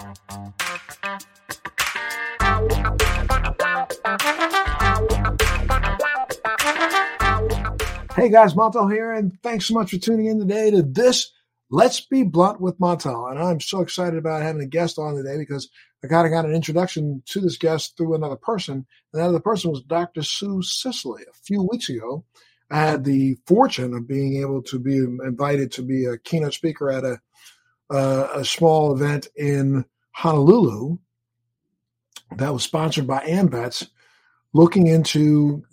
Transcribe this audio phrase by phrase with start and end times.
[0.00, 0.06] Hey
[8.30, 11.30] guys, Montel here, and thanks so much for tuning in today to this
[11.70, 13.30] Let's Be Blunt with Montel.
[13.30, 15.68] And I'm so excited about having a guest on today because
[16.02, 18.86] I kind of got an introduction to this guest through another person.
[19.12, 20.22] And that other person was Dr.
[20.22, 21.24] Sue Sisley.
[21.24, 22.24] A few weeks ago,
[22.70, 26.90] I had the fortune of being able to be invited to be a keynote speaker
[26.90, 27.20] at a
[27.90, 30.98] uh, a small event in Honolulu
[32.36, 33.88] that was sponsored by AMVETS,
[34.52, 35.64] looking into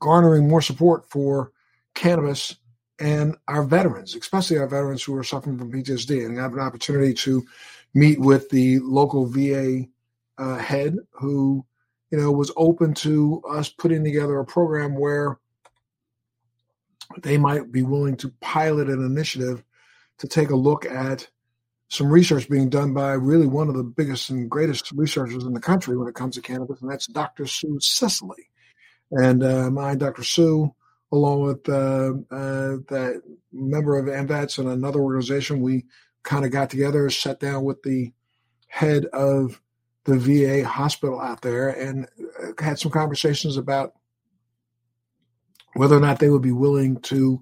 [0.00, 1.52] garnering more support for
[1.94, 2.56] cannabis
[3.00, 6.24] and our veterans, especially our veterans who are suffering from PTSD.
[6.24, 7.44] And I have an opportunity to
[7.94, 9.84] meet with the local VA
[10.36, 11.64] uh, head who,
[12.10, 15.38] you know, was open to us putting together a program where
[17.22, 19.62] they might be willing to pilot an initiative
[20.18, 21.28] to take a look at
[21.88, 25.60] some research being done by really one of the biggest and greatest researchers in the
[25.60, 27.46] country when it comes to cannabis, and that's Dr.
[27.46, 28.50] Sue Sisley.
[29.10, 30.22] And uh, my Dr.
[30.22, 30.74] Sue,
[31.12, 35.86] along with uh, uh, that member of AMVETS and another organization, we
[36.24, 38.12] kind of got together, sat down with the
[38.66, 39.62] head of
[40.04, 42.06] the VA hospital out there, and
[42.42, 43.94] uh, had some conversations about
[45.74, 47.40] whether or not they would be willing to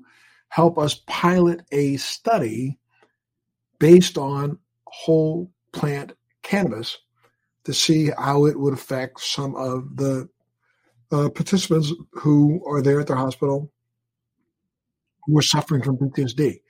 [0.48, 2.78] help us pilot a study
[3.78, 6.98] based on whole plant cannabis
[7.64, 10.28] to see how it would affect some of the
[11.12, 13.70] uh, participants who are there at the hospital
[15.26, 16.60] who are suffering from PTSD.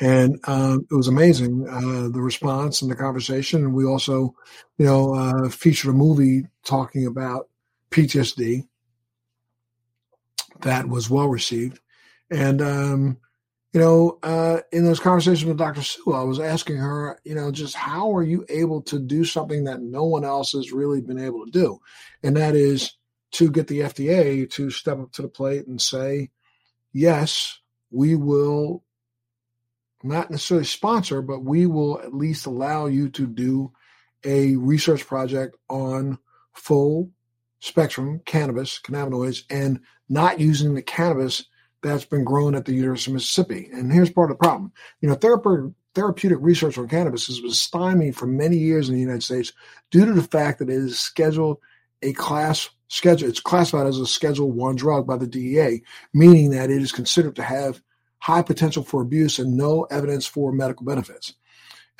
[0.00, 3.64] And uh, it was amazing uh, the response and the conversation.
[3.64, 4.34] And we also,
[4.78, 7.48] you know, uh, featured a movie talking about
[7.90, 8.66] PTSD
[10.60, 11.80] that was well received.
[12.30, 13.18] And um,
[13.72, 15.82] you know, uh, in those conversations with Dr.
[15.82, 19.64] Sue, I was asking her, you know, just how are you able to do something
[19.64, 21.78] that no one else has really been able to do?
[22.22, 22.92] And that is
[23.32, 26.30] to get the FDA to step up to the plate and say,
[26.92, 27.58] yes,
[27.90, 28.84] we will
[30.02, 33.72] not necessarily sponsor, but we will at least allow you to do
[34.24, 36.18] a research project on
[36.54, 37.10] full
[37.60, 41.44] spectrum cannabis, cannabinoids, and not using the cannabis
[41.82, 43.68] that's been grown at the University of Mississippi.
[43.72, 44.72] And here's part of the problem.
[45.00, 49.22] You know, therapeutic, research on cannabis has been stymied for many years in the United
[49.22, 49.52] States
[49.90, 51.58] due to the fact that it is scheduled
[52.02, 53.28] a class schedule.
[53.28, 55.82] It's classified as a Schedule One drug by the DEA,
[56.14, 57.82] meaning that it is considered to have
[58.18, 61.34] high potential for abuse and no evidence for medical benefits.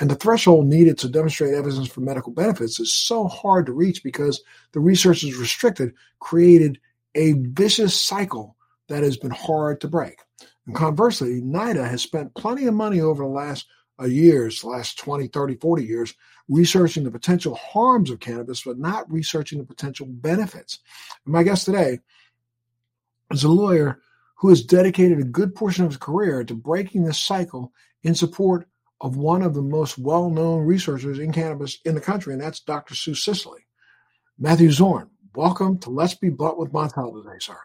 [0.01, 4.05] And the threshold needed to demonstrate evidence for medical benefits is so hard to reach
[4.05, 4.41] because
[4.73, 6.79] the research is restricted, created
[7.17, 8.57] a vicious cycle
[8.89, 10.21] that has been hard to break.
[10.67, 13.67] And conversely, NIDA has spent plenty of money over the last
[14.01, 16.15] uh, years, last 20, 30, 40 years,
[16.49, 20.79] researching the potential harms of cannabis, but not researching the potential benefits.
[21.25, 22.01] And my guest today
[23.31, 24.01] is a lawyer
[24.37, 27.73] who has dedicated a good portion of his career to breaking this cycle
[28.03, 28.69] in support
[29.01, 32.61] of one of the most well known researchers in cannabis in the country, and that's
[32.61, 32.95] Dr.
[32.95, 33.67] Sue Sisley.
[34.39, 37.59] Matthew Zorn, welcome to Let's Be Blunt with Montel today, sir.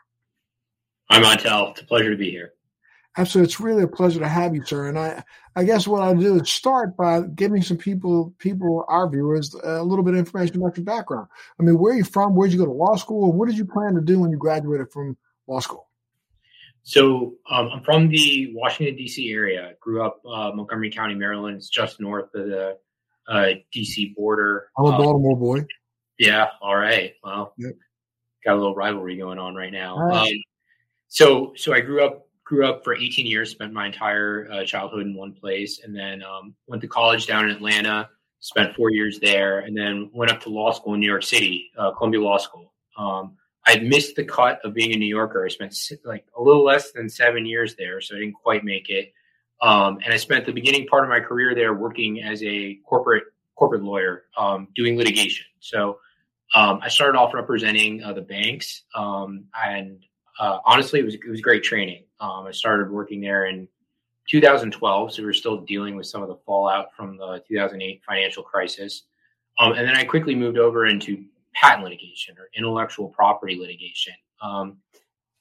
[1.09, 1.72] Hi, Montel.
[1.72, 2.53] It's a pleasure to be here.
[3.16, 4.88] Absolutely, it's really a pleasure to have you, sir.
[4.88, 5.24] And I,
[5.56, 9.84] I guess what I'll do is start by giving some people, people, our viewers, a
[9.84, 11.28] little bit of information about your background.
[11.59, 12.36] I mean, where are you from?
[12.36, 13.31] Where did you go to law school?
[13.31, 15.16] What did you plan to do when you graduated from
[15.46, 15.90] law school?
[16.81, 19.31] So um, I'm from the Washington D.C.
[19.31, 19.74] area.
[19.80, 21.58] Grew up uh, Montgomery County, Maryland.
[21.58, 22.78] It's just north of the
[23.28, 24.14] uh, D.C.
[24.18, 24.70] border.
[24.78, 25.66] I'm a um, Baltimore boy.
[26.18, 26.47] Yeah.
[26.62, 27.14] All right.
[27.24, 27.74] Well, yep.
[28.44, 29.97] got a little rivalry going on right now.
[30.00, 30.34] Right.
[30.34, 30.38] Um,
[31.13, 35.06] so so I grew up grew up for 18 years, spent my entire uh, childhood
[35.06, 38.09] in one place, and then um, went to college down in Atlanta,
[38.40, 41.69] spent four years there, and then went up to law school in New York City,
[41.78, 42.73] uh, Columbia Law School.
[42.97, 43.38] Um,
[43.68, 45.46] I missed the cut of being a New Yorker.
[45.46, 48.90] I spent like a little less than seven years there, so I didn't quite make
[48.90, 49.13] it.
[49.62, 53.25] Um, and I spent the beginning part of my career there working as a corporate
[53.56, 55.46] corporate lawyer, um, doing litigation.
[55.59, 55.99] So
[56.55, 60.03] um, I started off representing uh, the banks, um, and
[60.40, 62.03] uh, honestly, it was it was great training.
[62.20, 63.68] Um, I started working there in
[64.30, 68.44] 2012, so we were still dealing with some of the fallout from the 2008 financial
[68.44, 69.03] crisis.
[69.59, 74.14] Um, and then I quickly moved over into patent litigation or intellectual property litigation.
[74.41, 74.78] Um,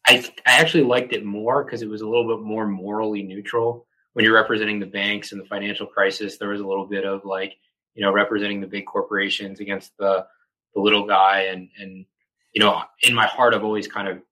[0.07, 3.87] I, I actually liked it more because it was a little bit more morally neutral.
[4.13, 7.25] When you're representing the banks and the financial crisis, there was a little bit of
[7.25, 7.57] like,
[7.95, 10.27] you know, representing the big corporations against the
[10.75, 12.07] the little guy, and and
[12.53, 14.23] you know, in my heart, I've always kind of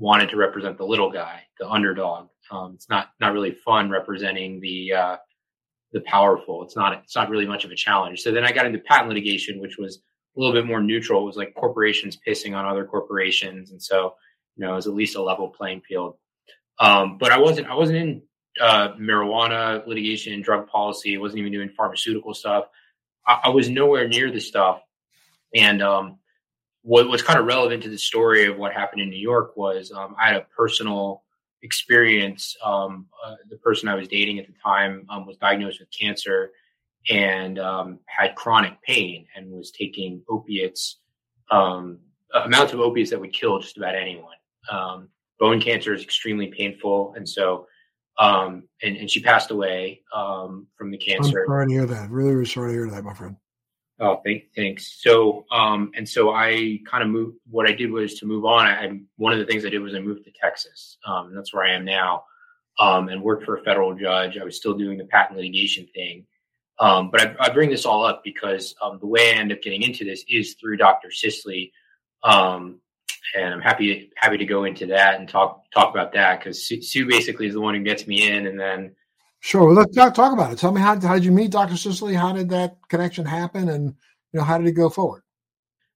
[0.00, 2.28] wanted to represent the little guy, the underdog.
[2.50, 5.16] Um, it's not not really fun representing the uh,
[5.92, 6.64] the powerful.
[6.64, 8.20] It's not it's not really much of a challenge.
[8.20, 9.98] So then I got into patent litigation, which was
[10.36, 11.22] a little bit more neutral.
[11.22, 14.14] It was like corporations pissing on other corporations, and so
[14.56, 16.16] you know it was at least a level playing field.
[16.78, 18.22] Um, but I wasn't I wasn't in
[18.60, 21.16] uh, marijuana litigation, drug policy.
[21.16, 22.64] I wasn't even doing pharmaceutical stuff.
[23.26, 24.80] I, I was nowhere near the stuff.
[25.54, 26.19] And um,
[26.90, 29.92] what was kind of relevant to the story of what happened in New York was
[29.92, 31.22] um, I had a personal
[31.62, 32.56] experience.
[32.64, 36.50] Um, uh, the person I was dating at the time um, was diagnosed with cancer
[37.08, 40.96] and um, had chronic pain and was taking opiates,
[41.52, 42.00] um,
[42.34, 44.34] amounts of opiates that would kill just about anyone.
[44.68, 47.68] Um, bone cancer is extremely painful, and so
[48.18, 51.42] um, and, and she passed away um, from the cancer.
[51.42, 52.10] I'm sorry to hear that.
[52.10, 53.36] Really, really sorry to hear that, my friend.
[54.02, 55.02] Oh, thank, thanks.
[55.02, 57.36] So, um, and so I kind of moved.
[57.50, 58.66] What I did was to move on.
[58.66, 60.96] I, one of the things I did was I moved to Texas.
[61.06, 62.24] Um, that's where I am now,
[62.78, 64.38] um, and worked for a federal judge.
[64.38, 66.24] I was still doing the patent litigation thing,
[66.78, 69.60] um, but I, I, bring this all up because um, the way I end up
[69.60, 71.10] getting into this is through Dr.
[71.10, 71.70] Sisley,
[72.22, 72.80] um,
[73.36, 76.80] and I'm happy happy to go into that and talk talk about that because Sue,
[76.80, 78.96] Sue, basically is the one who gets me in, and then
[79.40, 79.72] sure.
[79.72, 80.58] Let's talk, talk about it.
[80.58, 81.76] Tell me how how did you meet Dr.
[81.76, 82.14] Sisley?
[82.14, 83.94] How did that connection happen, and
[84.32, 85.22] you know how did it go forward?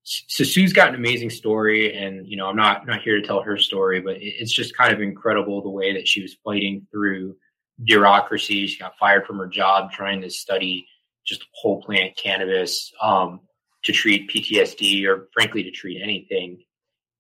[0.03, 3.43] So Sue's got an amazing story, and you know I'm not not here to tell
[3.43, 7.37] her story, but it's just kind of incredible the way that she was fighting through
[7.83, 8.67] bureaucracy.
[8.67, 10.87] She got fired from her job trying to study
[11.27, 13.41] just whole plant cannabis um,
[13.85, 16.63] to treat PTSD or frankly to treat anything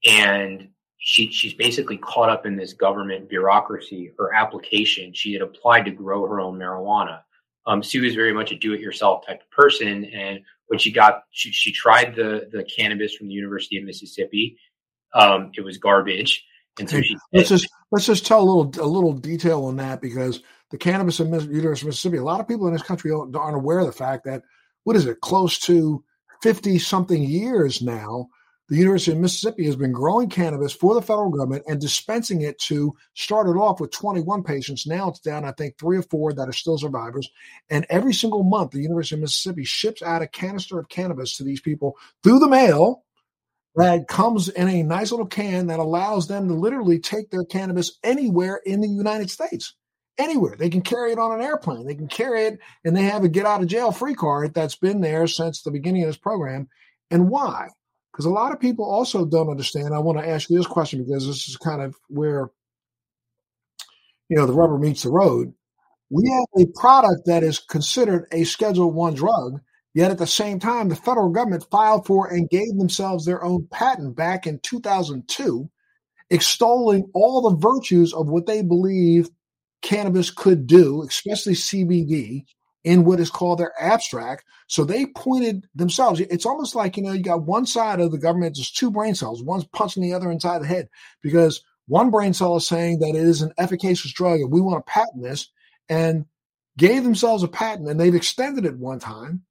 [0.05, 0.69] and
[1.07, 4.11] she she's basically caught up in this government bureaucracy.
[4.19, 7.21] Her application, she had applied to grow her own marijuana.
[7.67, 11.53] Um, Sue is very much a do-it-yourself type of person, and when she got she,
[11.53, 14.57] she tried the the cannabis from the University of Mississippi,
[15.13, 16.43] um, it was garbage.
[16.79, 20.01] And so she let's just let's just tell a little a little detail on that
[20.01, 20.41] because
[20.71, 23.81] the cannabis in University of Mississippi, a lot of people in this country aren't aware
[23.81, 24.43] of the fact that
[24.85, 26.03] what is it, close to
[26.43, 28.31] fifty something years now
[28.69, 32.59] the University of Mississippi has been growing cannabis for the federal government and dispensing it
[32.61, 34.87] to started off with 21 patients.
[34.87, 37.29] Now it's down, I think, three or four that are still survivors.
[37.69, 41.45] And every single month, the University of Mississippi ships out a canister of cannabis to
[41.45, 43.05] these people through the mail
[43.77, 47.99] that comes in a nice little can that allows them to literally take their cannabis
[48.03, 49.75] anywhere in the United States.
[50.17, 50.55] Anywhere.
[50.57, 51.85] They can carry it on an airplane.
[51.85, 54.77] They can carry it and they have a get out of jail free card that's
[54.77, 56.69] been there since the beginning of this program.
[57.11, 57.69] And why?
[58.15, 59.93] Because a lot of people also don't understand.
[59.93, 62.49] I want to ask you this question because this is kind of where,
[64.29, 65.53] you know, the rubber meets the road.
[66.11, 69.61] We have a product that is considered a Schedule One drug,
[69.95, 73.67] yet at the same time, the federal government filed for and gave themselves their own
[73.73, 75.69] patent back in 2002,
[76.31, 79.29] extolling all the virtues of what they believe
[79.83, 82.45] cannabis could do, especially CBD,
[82.85, 84.45] in what is called their abstract.
[84.69, 86.21] So they pointed themselves.
[86.21, 89.15] It's almost like, you know, you got one side of the government, there's two brain
[89.15, 90.89] cells, one's punching the other inside the head
[91.23, 94.85] because one brain cell is saying that it is an efficacious drug and we want
[94.85, 95.51] to patent this
[95.89, 96.27] and
[96.77, 99.43] gave themselves a patent and they've extended it one time.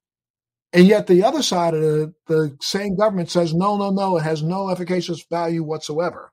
[0.72, 4.22] And yet the other side of the, the same government says, no, no, no, it
[4.22, 6.32] has no efficacious value whatsoever.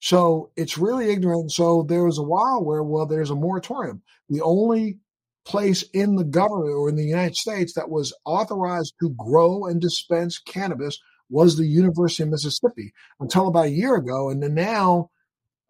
[0.00, 1.52] So it's really ignorant.
[1.52, 4.02] So there was a while where, well, there's a moratorium.
[4.28, 4.98] The only
[5.46, 9.80] place in the government or in the United States that was authorized to grow and
[9.80, 10.98] dispense cannabis
[11.30, 14.30] was the University of Mississippi until about a year ago.
[14.30, 15.10] And then now,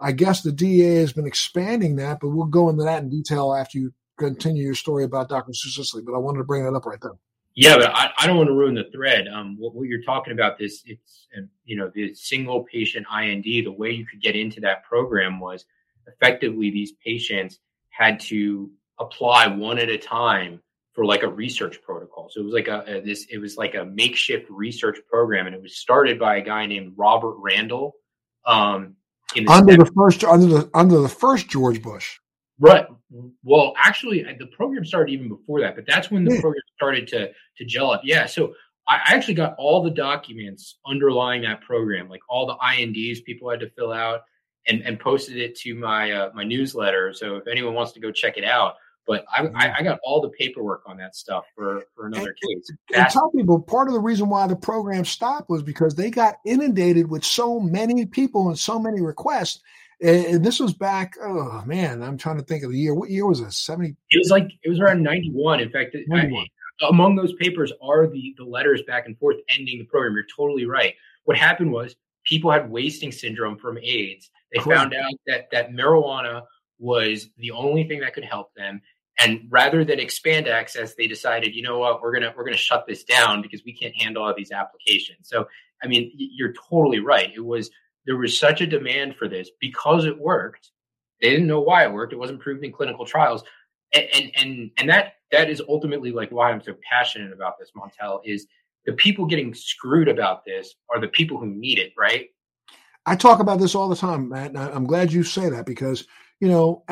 [0.01, 3.55] I guess the DEA has been expanding that, but we'll go into that in detail
[3.55, 5.53] after you continue your story about Dr.
[5.53, 6.03] Sisley.
[6.05, 7.13] But I wanted to bring that up right there.
[7.55, 9.29] Yeah, but I, I don't want to ruin the thread.
[9.29, 11.27] Um, what, what, you're talking about this, it's
[11.65, 13.45] you know the single patient IND.
[13.45, 15.65] The way you could get into that program was
[16.07, 20.61] effectively these patients had to apply one at a time
[20.93, 22.29] for like a research protocol.
[22.31, 25.55] So it was like a, a, this it was like a makeshift research program, and
[25.55, 27.95] it was started by a guy named Robert Randall.
[28.47, 28.97] Um,
[29.35, 32.19] the under the first under the under the first George Bush.
[32.59, 32.87] Right.
[33.45, 36.41] Well, actually, the program started even before that, but that's when the yeah.
[36.41, 38.01] program started to to gel up.
[38.03, 38.27] Yeah.
[38.27, 38.55] So
[38.89, 43.61] I actually got all the documents underlying that program, like all the INDs people had
[43.61, 44.23] to fill out,
[44.67, 47.13] and and posted it to my uh, my newsletter.
[47.13, 48.77] So if anyone wants to go check it out,
[49.07, 49.57] but I, mm-hmm.
[49.57, 52.71] I, got all the paperwork on that stuff for, for another and, case.
[52.95, 56.37] And tell people part of the reason why the program stopped was because they got
[56.45, 59.61] inundated with so many people and so many requests.
[60.03, 62.95] And this was back, oh man, I'm trying to think of the year.
[62.95, 63.57] What year was this?
[63.57, 63.97] 70?
[64.11, 65.61] It was like, it was around 91.
[65.61, 66.43] In fact, 91.
[66.83, 70.15] I, among those papers are the, the letters back and forth ending the program.
[70.15, 70.95] You're totally right.
[71.25, 74.31] What happened was people had wasting syndrome from AIDS.
[74.53, 76.43] They found out that, that marijuana
[76.79, 78.81] was the only thing that could help them
[79.19, 82.87] And rather than expand access, they decided, you know what, we're gonna we're gonna shut
[82.87, 85.29] this down because we can't handle all these applications.
[85.29, 85.47] So,
[85.83, 87.33] I mean, you're totally right.
[87.35, 87.71] It was
[88.07, 90.71] there was such a demand for this because it worked.
[91.21, 92.13] They didn't know why it worked.
[92.13, 93.43] It wasn't proven in clinical trials,
[93.95, 97.71] and and and, and that that is ultimately like why I'm so passionate about this.
[97.77, 98.47] Montel is
[98.85, 102.29] the people getting screwed about this are the people who need it, right?
[103.05, 104.49] I talk about this all the time, Matt.
[104.49, 106.07] And I'm glad you say that because
[106.41, 106.85] you know,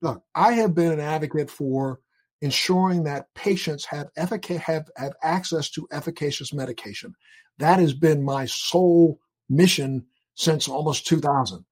[0.00, 2.00] look, I have been an advocate for
[2.40, 7.14] ensuring that patients have effic- have have access to efficacious medication.
[7.58, 11.64] That has been my sole mission since almost 2000.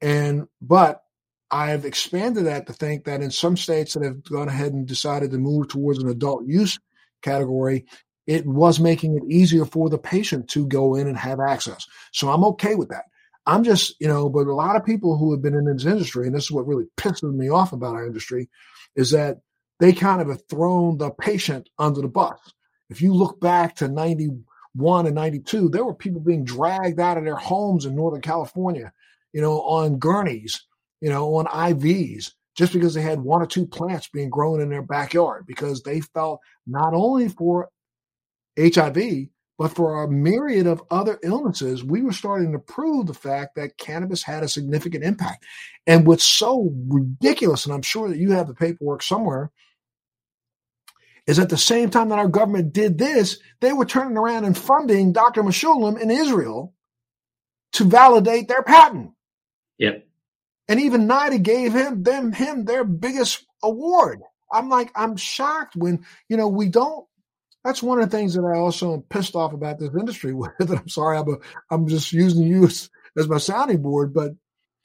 [0.00, 1.02] And but
[1.50, 5.30] I've expanded that to think that in some states that have gone ahead and decided
[5.30, 6.78] to move towards an adult use
[7.22, 7.86] category,
[8.26, 11.86] it was making it easier for the patient to go in and have access.
[12.12, 13.04] So I'm okay with that.
[13.48, 16.26] I'm just, you know, but a lot of people who have been in this industry,
[16.26, 18.50] and this is what really pisses me off about our industry,
[18.94, 19.38] is that
[19.80, 22.38] they kind of have thrown the patient under the bus.
[22.90, 27.24] If you look back to 91 and 92, there were people being dragged out of
[27.24, 28.92] their homes in Northern California,
[29.32, 30.66] you know, on gurneys,
[31.00, 34.68] you know, on IVs, just because they had one or two plants being grown in
[34.68, 37.70] their backyard, because they felt not only for
[38.58, 39.28] HIV,
[39.58, 43.76] but for a myriad of other illnesses, we were starting to prove the fact that
[43.76, 45.44] cannabis had a significant impact.
[45.86, 49.50] And what's so ridiculous, and I'm sure that you have the paperwork somewhere,
[51.26, 54.56] is at the same time that our government did this, they were turning around and
[54.56, 55.42] funding Dr.
[55.42, 56.72] Mechoulam in Israel
[57.72, 59.10] to validate their patent.
[59.78, 60.06] Yep.
[60.68, 64.20] And even NIDA gave him them him their biggest award.
[64.52, 67.06] I'm like, I'm shocked when, you know, we don't
[67.64, 70.50] that's one of the things that I also am pissed off about this industry with.
[70.60, 71.36] I'm sorry, I'm a,
[71.70, 74.32] I'm just using you as, as my sounding board, but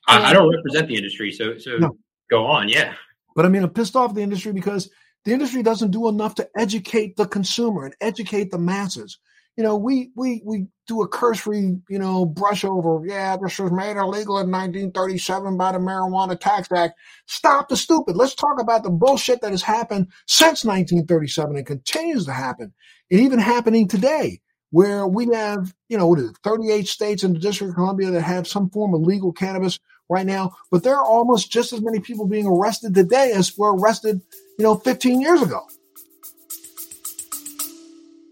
[0.07, 1.97] I, I, uh, don't represent the industry, so so no.
[2.29, 2.93] go on, yeah.
[3.35, 4.89] But I mean, I'm pissed off the industry because
[5.25, 9.19] the industry doesn't do enough to educate the consumer and educate the masses
[9.55, 13.01] you know, we we we do a cursory, you know, brush over.
[13.05, 16.95] Yeah, this was made illegal in 1937 by the Marijuana Tax Act.
[17.27, 18.15] Stop the stupid.
[18.15, 22.73] Let's talk about the bullshit that has happened since 1937 and continues to happen,
[23.11, 24.41] and even happening today,
[24.71, 28.09] where we have, you know, what is it, 38 states in the District of Columbia
[28.09, 29.79] that have some form of legal cannabis
[30.09, 33.75] right now, but there are almost just as many people being arrested today as were
[33.75, 34.19] arrested,
[34.57, 35.61] you know, 15 years ago.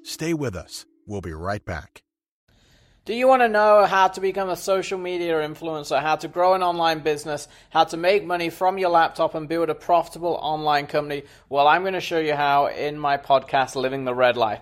[0.04, 0.86] Stay with us.
[1.12, 2.04] We'll be right back.
[3.04, 6.54] Do you want to know how to become a social media influencer, how to grow
[6.54, 10.88] an online business, how to make money from your laptop and build a profitable online
[10.88, 11.24] company?
[11.50, 14.62] Well, I'm going to show you how in my podcast, Living the Red Life.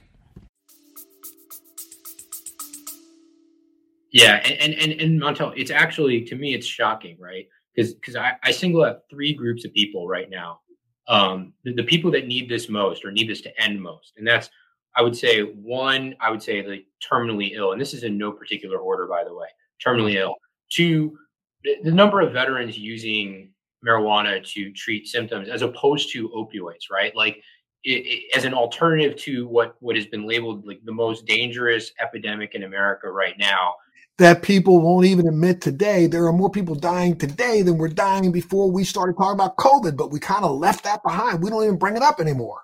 [4.11, 7.47] Yeah, and and and Montel, it's actually to me it's shocking, right?
[7.73, 10.59] Because because I, I single out three groups of people right now.
[11.07, 14.27] Um, the, the people that need this most or need this to end most, and
[14.27, 14.49] that's
[14.95, 18.31] I would say one, I would say the terminally ill, and this is in no
[18.31, 19.47] particular order, by the way.
[19.85, 20.35] Terminally ill.
[20.69, 21.17] Two,
[21.63, 23.51] the, the number of veterans using
[23.85, 27.15] marijuana to treat symptoms as opposed to opioids, right?
[27.15, 27.41] Like
[27.83, 31.93] it, it, as an alternative to what what has been labeled like the most dangerous
[31.99, 33.75] epidemic in America right now
[34.21, 36.05] that people won't even admit today.
[36.05, 39.97] There are more people dying today than were dying before we started talking about COVID,
[39.97, 41.41] but we kind of left that behind.
[41.41, 42.61] We don't even bring it up anymore.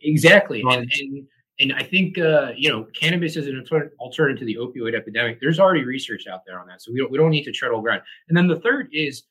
[0.00, 0.64] Exactly.
[0.64, 0.80] Right.
[0.80, 1.26] And, and,
[1.60, 3.64] and I think, uh, you know, cannabis is an
[4.00, 5.38] alternative to the opioid epidemic.
[5.40, 6.82] There's already research out there on that.
[6.82, 8.02] So we don't, we don't need to tread all ground.
[8.28, 9.22] And then the third is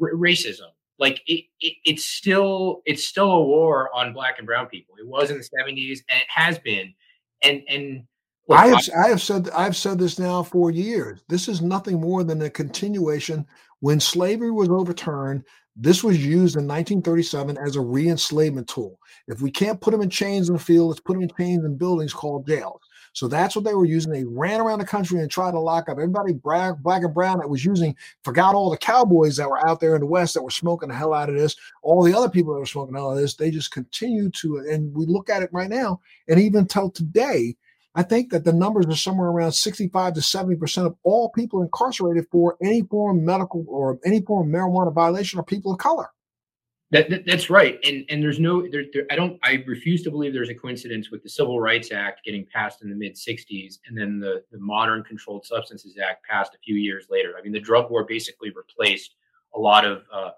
[0.00, 0.70] r- racism.
[0.98, 4.94] Like it, it, it's still, it's still a war on black and brown people.
[4.98, 6.94] It was in the 70s and it has been.
[7.42, 8.04] And, and,
[8.52, 11.20] I have I have said I've said this now for years.
[11.28, 13.46] This is nothing more than a continuation.
[13.80, 15.44] When slavery was overturned,
[15.74, 18.98] this was used in 1937 as a re-enslavement tool.
[19.26, 21.64] If we can't put them in chains in the field, let's put them in chains
[21.64, 22.80] in buildings called jails.
[23.14, 24.12] So that's what they were using.
[24.12, 27.38] They ran around the country and tried to lock up everybody black, black and brown
[27.38, 27.94] that was using.
[28.22, 30.94] Forgot all the cowboys that were out there in the West that were smoking the
[30.94, 31.56] hell out of this.
[31.82, 33.34] All the other people that were smoking all of this.
[33.34, 37.56] They just continue to, and we look at it right now, and even till today,
[37.94, 42.26] I think that the numbers are somewhere around 65 to 70% of all people incarcerated
[42.30, 46.10] for any form of medical or any form of marijuana violation are people of color.
[46.90, 50.10] That, that, that's right, and and there's no there, there, I don't I refuse to
[50.10, 53.78] believe there's a coincidence with the Civil Rights Act getting passed in the mid '60s
[53.86, 57.34] and then the the Modern Controlled Substances Act passed a few years later.
[57.38, 59.14] I mean, the drug war basically replaced
[59.54, 60.32] a lot of uh,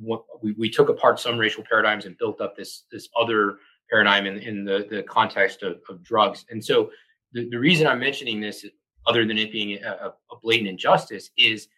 [0.00, 3.58] what we, we took apart some racial paradigms and built up this this other
[3.90, 6.44] paradigm in, in the the context of, of drugs.
[6.50, 6.90] And so
[7.32, 8.64] the, the reason I'm mentioning this,
[9.06, 11.68] other than it being a, a blatant injustice, is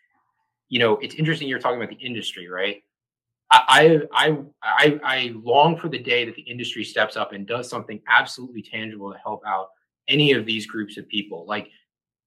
[0.69, 2.83] you know it's interesting you're talking about the industry, right?
[3.51, 7.71] I, I I I long for the day that the industry steps up and does
[7.71, 9.69] something absolutely tangible to help out
[10.09, 11.69] any of these groups of people, like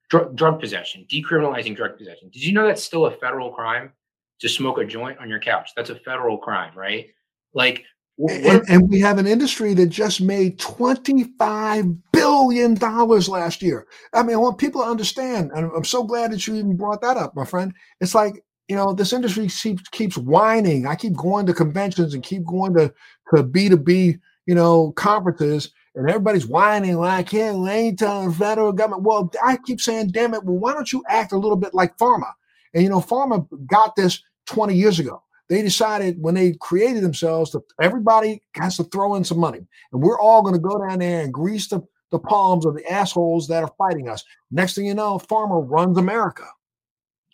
[0.09, 2.29] dr- drug possession, decriminalizing drug possession.
[2.29, 3.91] Did you know that's still a federal crime
[4.39, 5.71] to smoke a joint on your couch?
[5.75, 7.07] That's a federal crime, right?
[7.53, 7.83] Like,
[8.27, 13.87] and, and, we have an industry that just made twenty-five billion dollars last year.
[14.13, 17.01] I mean, I want people to understand, and I'm so glad that you even brought
[17.01, 17.73] that up, my friend.
[18.01, 20.85] It's like you know, this industry keeps keeps whining.
[20.85, 22.93] I keep going to conventions and keep going to
[23.33, 28.29] to B two B, you know, conferences, and everybody's whining like, "Yeah, we ain't telling
[28.29, 30.43] the federal government." Well, I keep saying, "Damn it!
[30.43, 32.31] Well, why don't you act a little bit like pharma?"
[32.73, 35.23] And you know, pharma got this twenty years ago.
[35.49, 40.01] They decided when they created themselves that everybody has to throw in some money, and
[40.01, 43.47] we're all going to go down there and grease the the palms of the assholes
[43.47, 44.23] that are fighting us.
[44.49, 46.45] Next thing you know, Pharma runs America.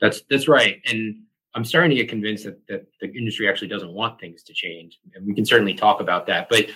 [0.02, 1.18] That's that's right, and
[1.56, 5.00] I'm starting to get convinced that, that the industry actually doesn't want things to change.
[5.16, 6.50] And we can certainly talk about that.
[6.50, 6.68] But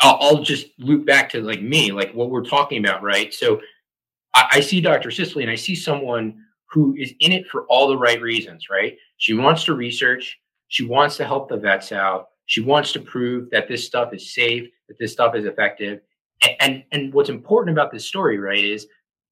[0.00, 3.34] I'll, I'll just loop back to like me, like what we're talking about, right?
[3.34, 3.60] So
[4.34, 5.10] I, I see Dr.
[5.10, 8.96] Sisley and I see someone who is in it for all the right reasons, right?
[9.18, 13.50] She wants to research, she wants to help the vets out, she wants to prove
[13.50, 16.00] that this stuff is safe, that this stuff is effective.
[16.42, 18.86] And, and, and what's important about this story, right, is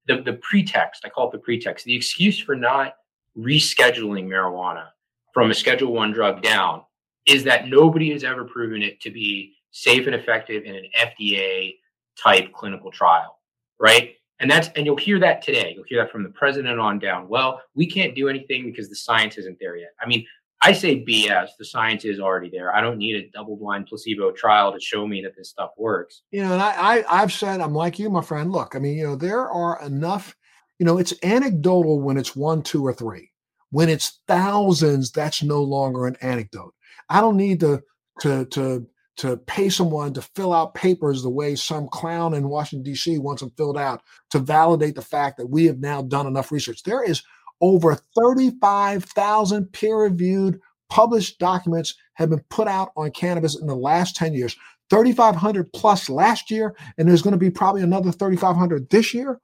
[0.06, 2.94] the, the pretext, I call it the pretext, the excuse for not
[3.36, 4.88] rescheduling marijuana
[5.32, 6.82] from a schedule one drug down
[7.26, 11.76] is that nobody has ever proven it to be safe and effective in an FDA
[12.22, 13.38] type clinical trial,
[13.80, 14.14] right?
[14.40, 15.72] And that's and you'll hear that today.
[15.74, 17.28] You'll hear that from the president on down.
[17.28, 19.90] Well, we can't do anything because the science isn't there yet.
[20.00, 20.26] I mean,
[20.62, 21.48] I say BS.
[21.58, 22.74] The science is already there.
[22.74, 26.22] I don't need a double-blind placebo trial to show me that this stuff works.
[26.30, 28.52] You know, and I, I I've said I'm like you, my friend.
[28.52, 30.36] Look, I mean, you know, there are enough
[30.82, 33.30] you know, it's anecdotal when it's one, two, or three.
[33.70, 36.74] When it's thousands, that's no longer an anecdote.
[37.08, 37.80] I don't need to
[38.20, 38.84] to to
[39.18, 43.18] to pay someone to fill out papers the way some clown in Washington D.C.
[43.18, 46.82] wants them filled out to validate the fact that we have now done enough research.
[46.82, 47.22] There is
[47.62, 54.34] over 35,000 peer-reviewed published documents have been put out on cannabis in the last 10
[54.34, 54.54] years.
[54.90, 59.40] 3,500 plus last year, and there's going to be probably another 3,500 this year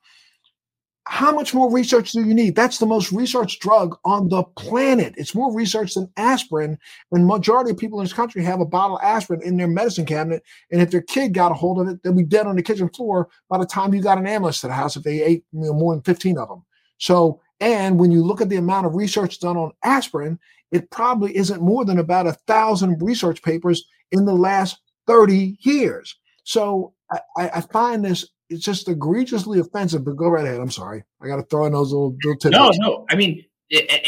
[1.08, 2.54] how much more research do you need?
[2.54, 5.14] That's the most researched drug on the planet.
[5.16, 6.78] It's more research than aspirin.
[7.10, 10.04] And majority of people in this country have a bottle of aspirin in their medicine
[10.04, 10.42] cabinet.
[10.70, 12.90] And if their kid got a hold of it, they'll be dead on the kitchen
[12.90, 15.60] floor by the time you got an ambulance to the house if they ate you
[15.60, 16.62] know, more than 15 of them.
[16.98, 20.38] So, and when you look at the amount of research done on aspirin,
[20.70, 26.16] it probably isn't more than about a thousand research papers in the last 30 years.
[26.44, 30.04] So I, I find this it's just egregiously offensive.
[30.04, 30.60] But go right ahead.
[30.60, 31.04] I'm sorry.
[31.20, 32.78] I got to throw in those little, little tidbits.
[32.78, 33.06] No, no.
[33.10, 33.44] I mean,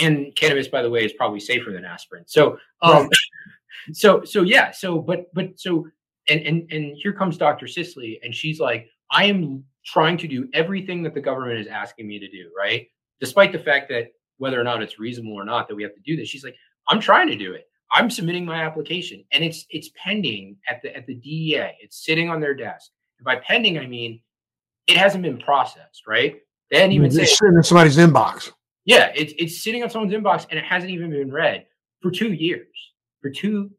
[0.00, 2.24] and cannabis, by the way, is probably safer than aspirin.
[2.26, 3.10] So, um, right.
[3.92, 4.70] so, so yeah.
[4.70, 5.86] So, but, but, so,
[6.28, 7.66] and and and here comes Dr.
[7.66, 12.06] Sisley, and she's like, I am trying to do everything that the government is asking
[12.06, 12.86] me to do, right?
[13.20, 16.00] Despite the fact that whether or not it's reasonable or not that we have to
[16.00, 16.56] do this, she's like,
[16.88, 17.66] I'm trying to do it.
[17.92, 21.72] I'm submitting my application, and it's it's pending at the at the DEA.
[21.80, 22.90] It's sitting on their desk.
[23.18, 24.20] And by pending, I mean
[24.86, 26.36] it hasn't been processed, right?
[26.70, 28.52] They hadn't even it's sitting in somebody's inbox.
[28.84, 31.66] Yeah, it's it's sitting on someone's inbox and it hasn't even been read
[32.00, 32.66] for two years.
[33.20, 33.70] For two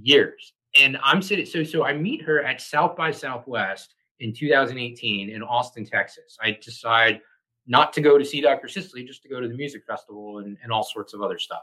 [0.00, 0.52] years.
[0.80, 5.42] And I'm sitting so so I meet her at South by Southwest in 2018 in
[5.42, 6.36] Austin, Texas.
[6.40, 7.20] I decide
[7.66, 8.68] not to go to see Dr.
[8.68, 11.62] Sisley, just to go to the music festival and, and all sorts of other stuff.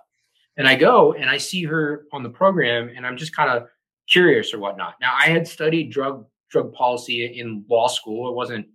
[0.58, 3.68] And I go and I see her on the program and I'm just kind of
[4.10, 4.96] curious or whatnot.
[5.00, 8.30] Now I had studied drug drug policy in law school.
[8.30, 8.68] It wasn't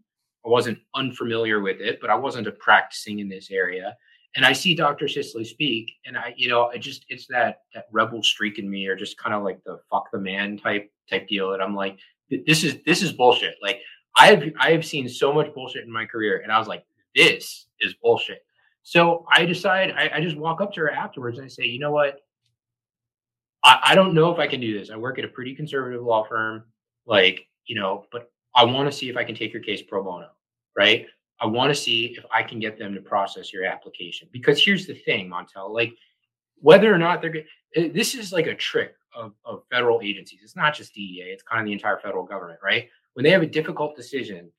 [0.45, 3.97] I wasn't unfamiliar with it, but I wasn't practicing in this area.
[4.37, 5.09] And I see Dr.
[5.09, 8.87] Sisley speak, and I, you know, I just it's that that rebel streak in me,
[8.87, 11.51] or just kind of like the fuck the man type type deal.
[11.51, 11.99] That I'm like,
[12.47, 13.57] this is this is bullshit.
[13.63, 13.81] Like
[14.17, 16.85] I have I have seen so much bullshit in my career, and I was like,
[17.17, 18.45] this is bullshit.
[18.83, 21.81] So I decide I, I just walk up to her afterwards and I say, you
[21.81, 22.21] know what?
[23.65, 24.91] I, I don't know if I can do this.
[24.91, 26.65] I work at a pretty conservative law firm,
[27.07, 30.05] like you know, but I want to see if I can take your case pro
[30.05, 30.29] bono
[30.77, 31.07] right?
[31.41, 34.29] I want to see if I can get them to process your application.
[34.33, 35.93] Because here's the thing, Montel, like
[36.61, 40.41] whether or not they're good, eh, this is like a trick of, of federal agencies,
[40.43, 42.89] it's not just DEA, it's kind of the entire federal government, right?
[43.15, 44.51] When they have a difficult decision,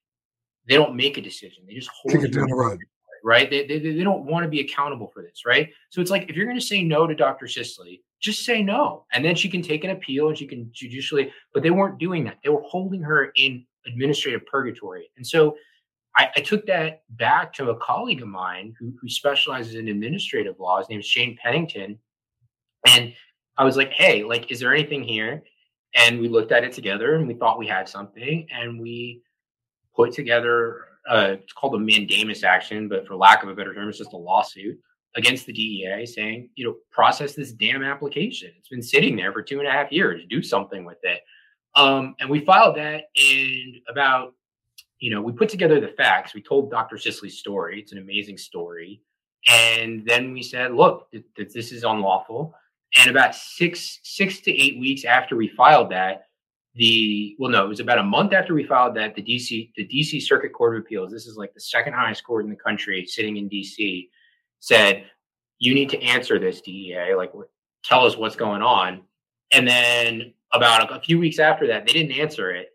[0.68, 1.64] they don't make a decision.
[1.68, 2.80] They just hold it down the road.
[3.24, 3.50] Right.
[3.50, 5.44] They, they, they don't want to be accountable for this.
[5.46, 5.70] Right.
[5.90, 7.48] So it's like if you're going to say no to Dr.
[7.48, 9.06] Sisley, just say no.
[9.14, 12.24] And then she can take an appeal and she can judicially, but they weren't doing
[12.26, 12.38] that.
[12.44, 15.10] They were holding her in administrative purgatory.
[15.18, 15.56] And so
[16.16, 20.60] I, I took that back to a colleague of mine who, who specializes in administrative
[20.60, 20.80] law.
[20.80, 22.00] His name is Shane Pennington.
[22.88, 23.14] And
[23.58, 25.44] I was like, hey, like, is there anything here?
[25.96, 28.48] And we looked at it together and we thought we had something.
[28.52, 29.22] And we
[29.98, 33.90] put together, uh, it's called a mandamus action, but for lack of a better term,
[33.90, 34.80] it's just a lawsuit
[35.16, 38.52] against the DEA saying, you know, process this damn application.
[38.58, 40.22] It's been sitting there for two and a half years.
[40.30, 41.22] Do something with it.
[41.76, 44.34] Um, and we filed that and about,
[45.00, 46.34] you know, we put together the facts.
[46.34, 46.98] We told Dr.
[46.98, 47.82] Sisley's story.
[47.82, 49.02] It's an amazing story.
[49.48, 52.54] And then we said, look, th- th- this is unlawful.
[52.98, 56.27] And about six, six to eight weeks after we filed that,
[56.78, 59.88] the well, no, it was about a month after we filed that the DC, the
[59.88, 63.06] DC Circuit Court of Appeals, this is like the second highest court in the country,
[63.06, 64.10] sitting in DC,
[64.60, 65.06] said,
[65.60, 67.34] you need to answer this DEA, like
[67.84, 69.02] tell us what's going on.
[69.52, 72.70] And then about a, few weeks after that, they didn't answer it.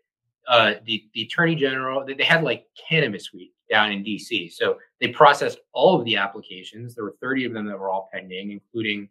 [0.47, 4.51] Uh, the, the attorney general, they, had like cannabis week down in DC.
[4.51, 6.93] So they processed all of the applications.
[6.93, 9.07] There were 30 of them that were all pending, including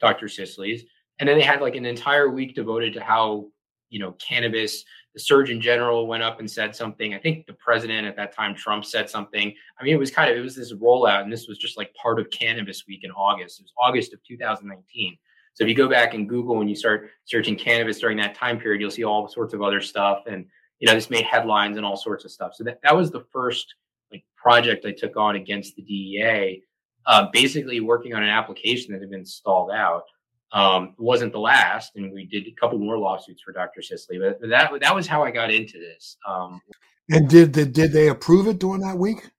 [0.00, 0.28] Dr.
[0.28, 0.84] Sisley's.
[1.20, 3.46] And then they had like an entire week devoted to how,
[3.92, 7.12] you know, cannabis, the Surgeon General went up and said something.
[7.12, 9.54] I think the president at that time, Trump, said something.
[9.78, 11.94] I mean, it was kind of, it was this rollout, and this was just like
[11.94, 13.60] part of Cannabis Week in August.
[13.60, 15.18] It was August of 2019.
[15.52, 18.58] So if you go back and Google and you start searching cannabis during that time
[18.58, 20.22] period, you'll see all sorts of other stuff.
[20.26, 20.46] And,
[20.78, 22.54] you know, this made headlines and all sorts of stuff.
[22.54, 23.74] So that, that was the first
[24.10, 26.62] like project I took on against the DEA,
[27.04, 30.04] uh, basically working on an application that had been stalled out.
[30.52, 33.80] Um, it wasn't the last, and we did a couple more lawsuits for Dr.
[33.80, 36.16] Sisley, but that that was how I got into this.
[36.28, 36.60] Um,
[37.08, 39.30] and did, did did they approve it during that week?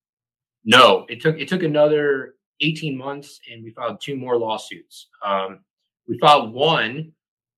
[0.66, 5.08] No, it took it took another eighteen months, and we filed two more lawsuits.
[5.24, 5.60] Um,
[6.08, 7.12] we filed one,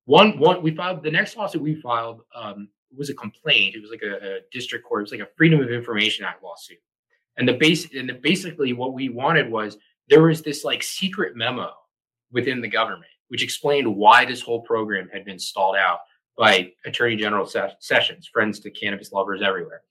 [0.04, 0.62] one, one.
[0.62, 3.76] We filed the next lawsuit we filed um, was a complaint.
[3.76, 5.02] It was like a, a, district court.
[5.02, 6.78] It was like a Freedom of Information Act lawsuit.
[7.38, 9.78] And the base and the, basically what we wanted was
[10.10, 11.72] there was this like secret memo
[12.32, 16.00] within the government which explained why this whole program had been stalled out
[16.38, 17.46] by Attorney General
[17.80, 19.82] Sessions, friends to cannabis lovers everywhere.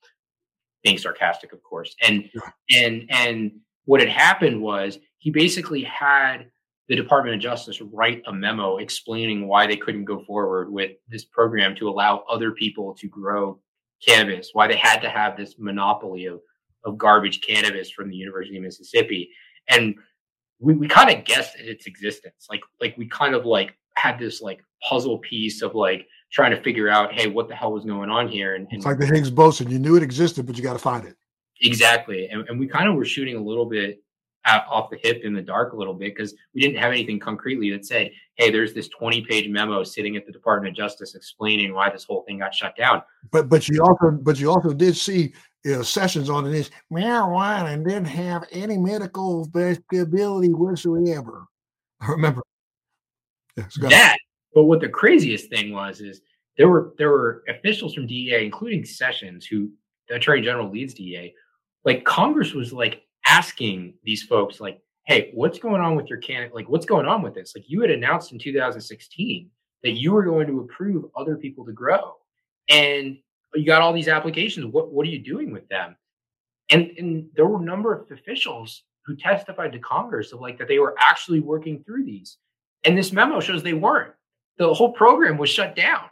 [0.82, 1.94] Being sarcastic, of course.
[2.02, 2.28] And
[2.76, 3.52] and and
[3.86, 6.46] what had happened was he basically had
[6.88, 11.24] the Department of Justice write a memo explaining why they couldn't go forward with this
[11.24, 13.58] program to allow other people to grow
[14.06, 16.40] cannabis, why they had to have this monopoly of,
[16.84, 19.30] of garbage cannabis from the University of Mississippi.
[19.70, 19.94] And
[20.58, 22.46] we, we kind of guessed at its existence.
[22.48, 26.60] Like like we kind of like had this like puzzle piece of like trying to
[26.62, 28.56] figure out, hey, what the hell was going on here?
[28.56, 29.70] And, and it's like the Higgs boson.
[29.70, 31.16] You knew it existed, but you got to find it.
[31.62, 32.28] Exactly.
[32.28, 34.02] And, and we kind of were shooting a little bit
[34.46, 37.70] off the hip in the dark a little bit because we didn't have anything concretely
[37.70, 41.72] that said, hey, there's this 20 page memo sitting at the Department of Justice explaining
[41.72, 43.02] why this whole thing got shut down.
[43.32, 45.32] But but you also but you also did see
[45.64, 49.48] you know, Sessions on this marijuana didn't have any medical
[49.92, 51.46] ability whatsoever.
[52.00, 52.42] I remember.
[53.56, 54.18] Yeah, that.
[54.54, 56.20] But what the craziest thing was is
[56.58, 59.70] there were there were officials from DEA, including Sessions, who
[60.08, 61.34] the Attorney General leads DEA.
[61.84, 63.02] Like Congress was like
[63.34, 66.54] asking these folks, like, hey, what's going on with your candidate?
[66.54, 67.52] Like, what's going on with this?
[67.56, 69.50] Like, you had announced in 2016
[69.82, 72.14] that you were going to approve other people to grow.
[72.68, 73.18] And
[73.54, 74.66] you got all these applications.
[74.66, 75.96] What, what are you doing with them?
[76.70, 80.68] And, and there were a number of officials who testified to Congress of like that
[80.68, 82.38] they were actually working through these.
[82.84, 84.14] And this memo shows they weren't.
[84.58, 86.04] The whole program was shut down.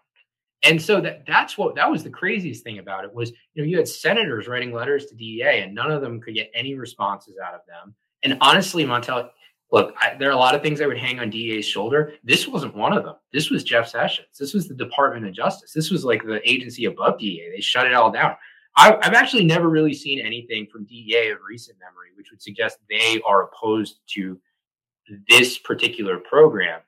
[0.64, 3.64] And so that that's what that was the craziest thing about it was you know
[3.64, 7.34] you had senators writing letters to DEA and none of them could get any responses
[7.44, 7.94] out of them.
[8.22, 9.30] And honestly, Montel,
[9.72, 12.12] look, I, there are a lot of things I would hang on DEA's shoulder.
[12.22, 13.16] This wasn't one of them.
[13.32, 14.28] This was Jeff Sessions.
[14.38, 15.72] This was the Department of Justice.
[15.72, 17.50] This was like the agency above DEA.
[17.54, 18.36] They shut it all down.
[18.76, 22.78] I, have actually never really seen anything from DEA of recent memory, which would suggest
[22.88, 24.40] they are opposed to
[25.28, 26.80] this particular program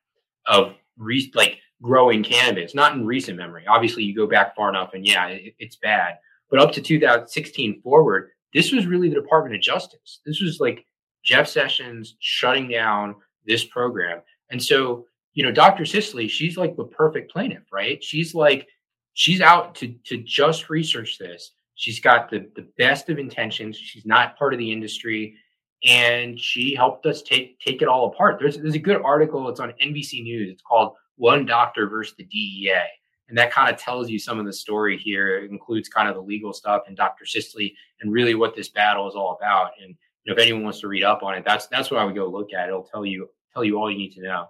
[0.46, 3.64] of re- like growing cannabis, not in recent memory.
[3.68, 6.18] Obviously, you go back far enough and yeah, it, it's bad.
[6.50, 10.20] But up to 2016 forward, this was really the Department of Justice.
[10.24, 10.86] This was like
[11.24, 14.20] Jeff Sessions shutting down this program.
[14.50, 15.84] And so, you know, Dr.
[15.84, 18.02] Sisley, she's like the perfect plaintiff, right?
[18.02, 18.68] She's like,
[19.14, 21.52] she's out to to just research this.
[21.74, 23.76] She's got the the best of intentions.
[23.76, 25.36] She's not part of the industry
[25.84, 28.38] and she helped us take take it all apart.
[28.38, 29.48] There's there's a good article.
[29.48, 30.50] It's on NBC News.
[30.50, 32.82] It's called one doctor versus the DEA.
[33.28, 35.38] And that kind of tells you some of the story here.
[35.38, 37.24] It includes kind of the legal stuff and Dr.
[37.24, 39.70] Sisley and really what this battle is all about.
[39.80, 42.04] And you know, if anyone wants to read up on it, that's that's what I
[42.04, 42.68] would go look at.
[42.68, 44.46] It'll tell you tell you all you need to know.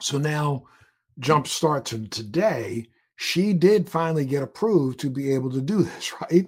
[0.00, 0.64] So now,
[1.18, 2.86] jump start to today.
[3.16, 6.46] She did finally get approved to be able to do this, right?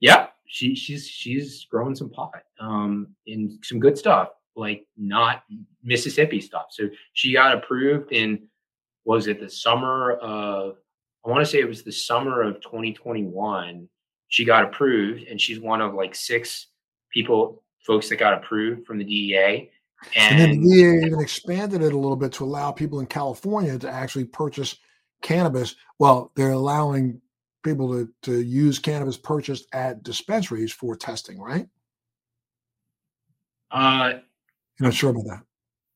[0.00, 5.42] Yeah, she she's she's growing some pot, um, and some good stuff, like not
[5.82, 6.66] Mississippi stuff.
[6.70, 8.48] So she got approved in
[9.04, 10.76] was it the summer of
[11.24, 13.88] I want to say it was the summer of 2021.
[14.28, 16.68] She got approved, and she's one of like six
[17.10, 19.70] people, folks that got approved from the DEA.
[20.14, 23.06] And, and then the DEA even expanded it a little bit to allow people in
[23.06, 24.76] California to actually purchase
[25.22, 25.74] cannabis.
[25.98, 27.20] Well, they're allowing
[27.64, 31.66] people to, to use cannabis purchased at dispensaries for testing, right?
[33.72, 34.14] Uh,
[34.78, 35.42] You're not sure about that?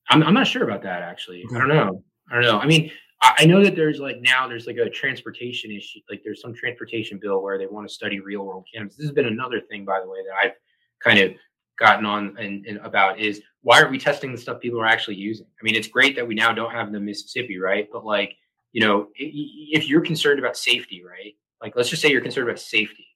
[0.09, 1.43] I'm, I'm not sure about that actually.
[1.45, 1.55] Okay.
[1.55, 2.03] I don't know.
[2.29, 2.59] I don't know.
[2.59, 2.91] I mean,
[3.21, 5.99] I, I know that there's like now there's like a transportation issue.
[6.09, 8.95] Like there's some transportation bill where they want to study real world cannabis.
[8.95, 10.55] This has been another thing, by the way, that I've
[11.03, 11.31] kind of
[11.79, 15.15] gotten on and, and, about is why aren't we testing the stuff people are actually
[15.15, 15.47] using?
[15.59, 17.87] I mean, it's great that we now don't have the Mississippi, right?
[17.91, 18.35] But like,
[18.71, 21.33] you know, if you're concerned about safety, right?
[21.61, 23.07] Like, let's just say you're concerned about safety.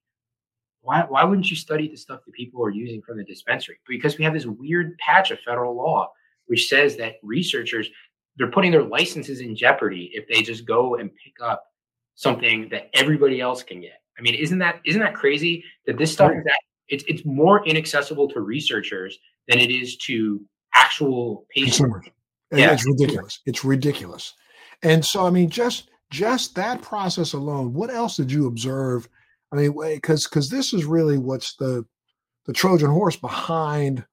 [0.86, 3.80] Why, why wouldn't you study the stuff that people are using from the dispensary?
[3.88, 6.12] Because we have this weird patch of federal law
[6.48, 7.90] which says that researchers
[8.38, 11.66] they're putting their licenses in jeopardy if they just go and pick up
[12.16, 14.02] something that everybody else can get.
[14.18, 17.66] I mean, isn't that isn't that crazy that this stuff is that it's it's more
[17.66, 19.18] inaccessible to researchers
[19.48, 20.42] than it is to
[20.74, 21.78] actual patients.
[21.78, 22.06] Consumers.
[22.52, 22.74] Yeah.
[22.74, 23.40] It's ridiculous.
[23.46, 24.34] It's ridiculous.
[24.84, 29.08] And so I mean just just that process alone, what else did you observe?
[29.52, 31.86] I mean, because because this is really what's the
[32.46, 34.06] the Trojan horse behind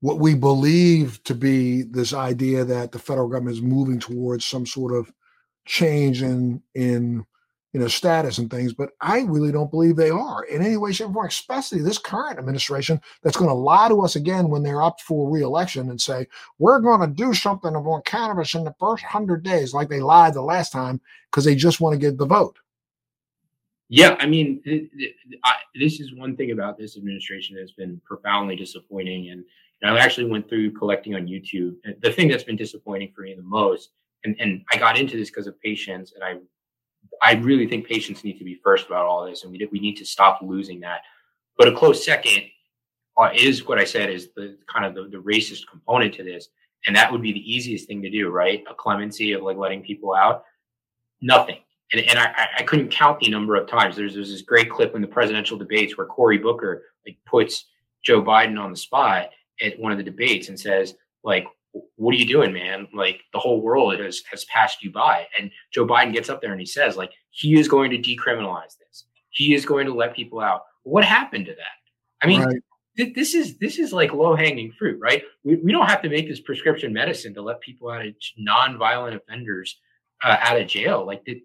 [0.00, 4.66] what we believe to be this idea that the federal government is moving towards some
[4.66, 5.12] sort of
[5.66, 7.24] change in in
[7.72, 10.90] you know status and things but i really don't believe they are in any way
[10.90, 14.62] shape or form especially this current administration that's going to lie to us again when
[14.62, 16.26] they're up for reelection and say
[16.58, 20.34] we're going to do something about cannabis in the first 100 days like they lied
[20.34, 21.00] the last time
[21.30, 22.58] because they just want to get the vote
[23.90, 24.62] yeah i mean
[25.44, 29.44] I, this is one thing about this administration that's been profoundly disappointing and
[29.82, 31.76] and I actually went through collecting on YouTube.
[32.02, 33.90] The thing that's been disappointing for me the most,
[34.24, 36.36] and, and I got into this because of patients, and I
[37.22, 39.96] I really think patients need to be first about all this, and we we need
[39.96, 41.00] to stop losing that.
[41.56, 42.42] But a close second
[43.18, 46.48] uh, is what I said is the kind of the, the racist component to this,
[46.86, 48.62] and that would be the easiest thing to do, right?
[48.70, 50.44] A clemency of like letting people out.
[51.22, 51.58] Nothing.
[51.92, 53.96] And, and I, I couldn't count the number of times.
[53.96, 57.66] There's, there's this great clip in the presidential debates where Cory Booker like puts
[58.04, 59.30] Joe Biden on the spot
[59.62, 61.46] at one of the debates and says, like,
[61.96, 62.88] what are you doing, man?
[62.94, 65.26] Like the whole world has has passed you by.
[65.38, 68.76] And Joe Biden gets up there and he says, like, he is going to decriminalize
[68.78, 69.04] this.
[69.30, 70.62] He is going to let people out.
[70.82, 72.22] What happened to that?
[72.22, 72.56] I mean, right.
[72.96, 75.22] th- this is this is like low hanging fruit, right?
[75.44, 79.14] We, we don't have to make this prescription medicine to let people out of non-violent
[79.14, 79.78] offenders
[80.24, 81.06] uh, out of jail.
[81.06, 81.42] Like, the,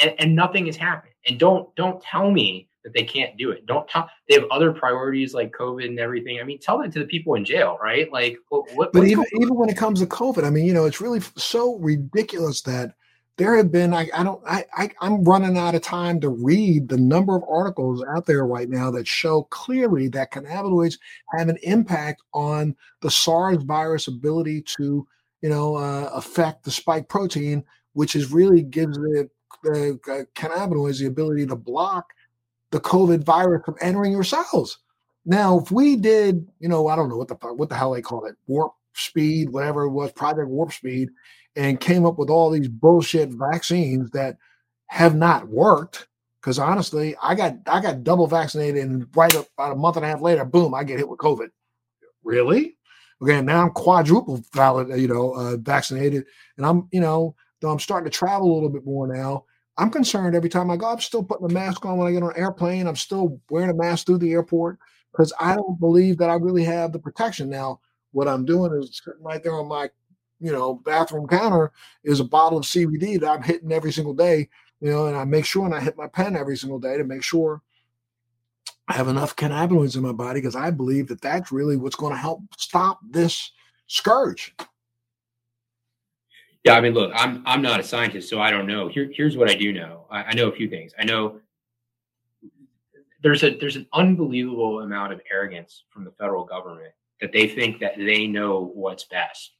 [0.00, 1.12] and, and nothing has happened.
[1.26, 3.66] And don't don't tell me that they can't do it.
[3.66, 4.08] Don't tell.
[4.28, 6.40] They have other priorities like COVID and everything.
[6.40, 8.10] I mean, tell that to the people in jail, right?
[8.12, 8.92] Like, what?
[8.92, 11.76] But even even when it comes to COVID, I mean, you know, it's really so
[11.76, 12.94] ridiculous that
[13.36, 13.94] there have been.
[13.94, 14.42] I, I don't.
[14.46, 18.46] I, I I'm running out of time to read the number of articles out there
[18.46, 20.98] right now that show clearly that cannabinoids
[21.36, 25.06] have an impact on the SARS virus ability to,
[25.40, 29.30] you know, uh, affect the spike protein, which is really gives it
[29.62, 32.12] the cannabinoids the ability to block
[32.70, 34.78] the COVID virus from entering your cells.
[35.24, 38.02] Now, if we did, you know, I don't know what the what the hell they
[38.02, 41.10] call it, warp speed, whatever it was, Project Warp Speed,
[41.56, 44.36] and came up with all these bullshit vaccines that
[44.86, 46.08] have not worked.
[46.40, 50.08] Because honestly, I got I got double vaccinated, and right about a month and a
[50.08, 51.50] half later, boom, I get hit with COVID.
[52.24, 52.76] Really?
[53.22, 56.24] Okay, now I'm quadruple valid, you know, uh, vaccinated,
[56.56, 59.44] and I'm, you know, though I'm starting to travel a little bit more now.
[59.78, 60.86] I'm concerned every time I go.
[60.86, 62.86] I'm still putting a mask on when I get on an airplane.
[62.86, 64.78] I'm still wearing a mask through the airport
[65.10, 67.48] because I don't believe that I really have the protection.
[67.48, 69.88] Now, what I'm doing is sitting right there on my,
[70.40, 71.72] you know, bathroom counter
[72.04, 74.50] is a bottle of CBD that I'm hitting every single day.
[74.80, 77.04] You know, and I make sure and I hit my pen every single day to
[77.04, 77.62] make sure
[78.88, 82.12] I have enough cannabinoids in my body because I believe that that's really what's going
[82.12, 83.52] to help stop this
[83.86, 84.54] scourge.
[86.64, 88.88] Yeah, I mean, look, I'm I'm not a scientist, so I don't know.
[88.88, 90.06] Here, here's what I do know.
[90.10, 90.92] I, I know a few things.
[90.98, 91.40] I know
[93.22, 97.80] there's a there's an unbelievable amount of arrogance from the federal government that they think
[97.80, 99.52] that they know what's best.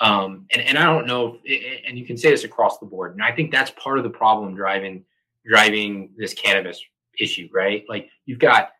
[0.00, 3.12] Um, and, and I don't know if, and you can say this across the board.
[3.12, 5.04] And I think that's part of the problem driving,
[5.44, 6.82] driving this cannabis
[7.18, 7.84] issue, right?
[7.88, 8.70] Like you've got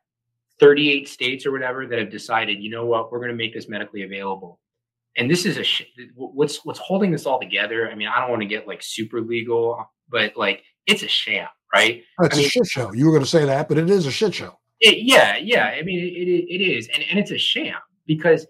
[0.61, 3.69] 38 states or whatever that have decided, you know what, we're going to make this
[3.69, 4.60] medically available.
[5.16, 5.83] And this is a sh-
[6.14, 7.90] what's what's holding this all together.
[7.90, 11.49] I mean, I don't want to get like super legal, but like it's a sham,
[11.75, 12.03] right?
[12.20, 12.92] Oh, it's I a mean, shit show.
[12.92, 14.59] You were going to say that, but it is a shit show.
[14.81, 15.66] It, yeah, yeah.
[15.66, 18.46] I mean, it, it, it is, and, and it's a sham because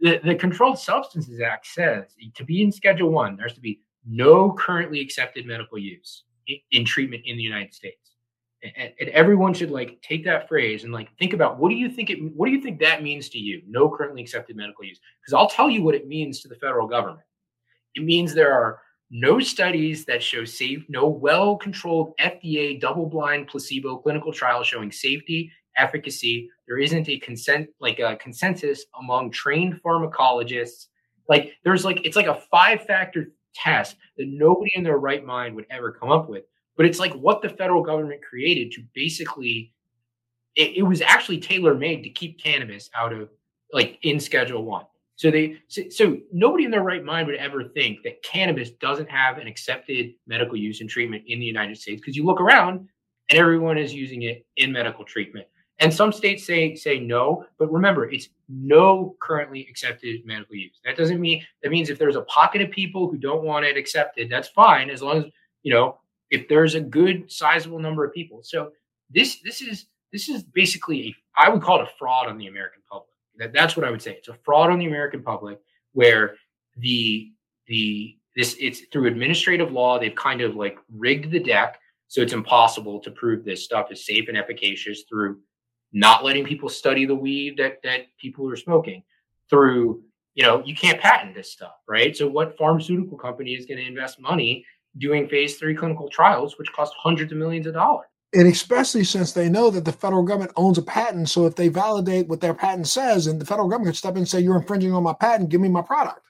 [0.00, 4.52] the, the Controlled Substances Act says to be in Schedule One, there's to be no
[4.52, 8.01] currently accepted medical use in, in treatment in the United States.
[8.62, 11.90] And, and, everyone should like take that phrase and like think about what do you
[11.90, 13.60] think it what do you think that means to you?
[13.66, 15.00] No currently accepted medical use.
[15.20, 17.26] Because I'll tell you what it means to the federal government.
[17.94, 23.46] It means there are no studies that show safe, no well controlled FDA double blind
[23.46, 26.48] placebo clinical trials showing safety, efficacy.
[26.66, 30.86] There isn't a consent, like a consensus among trained pharmacologists.
[31.28, 35.54] Like there's like, it's like a five factor test that nobody in their right mind
[35.56, 36.44] would ever come up with.
[36.76, 39.72] But it's like what the federal government created to basically,
[40.56, 43.28] it, it was actually tailor made to keep cannabis out of
[43.72, 44.84] like in Schedule One.
[45.16, 49.10] So they so, so, nobody in their right mind would ever think that cannabis doesn't
[49.10, 52.88] have an accepted medical use and treatment in the United States because you look around
[53.30, 55.46] and everyone is using it in medical treatment.
[55.78, 60.80] And some states say say no, but remember, it's no currently accepted medical use.
[60.84, 63.76] That doesn't mean that means if there's a pocket of people who don't want it
[63.76, 65.24] accepted, that's fine as long as
[65.62, 65.98] you know
[66.32, 68.40] if there's a good sizable number of people.
[68.42, 68.72] So
[69.10, 71.14] this this is this is basically a
[71.44, 73.10] I would call it a fraud on the American public.
[73.36, 74.12] That, that's what I would say.
[74.12, 75.60] It's a fraud on the American public
[75.92, 76.34] where
[76.78, 77.30] the
[77.66, 82.32] the this it's through administrative law they've kind of like rigged the deck so it's
[82.32, 85.38] impossible to prove this stuff is safe and efficacious through
[85.92, 89.02] not letting people study the weed that that people are smoking
[89.50, 90.02] through
[90.34, 93.86] you know you can't patent this stuff right so what pharmaceutical company is going to
[93.86, 94.64] invest money
[94.98, 99.32] doing phase three clinical trials which cost hundreds of millions of dollars and especially since
[99.32, 101.28] they know that the federal government owns a patent.
[101.28, 104.18] So if they validate what their patent says, and the federal government can step in
[104.18, 105.50] and say, "You're infringing on my patent.
[105.50, 106.20] Give me my product."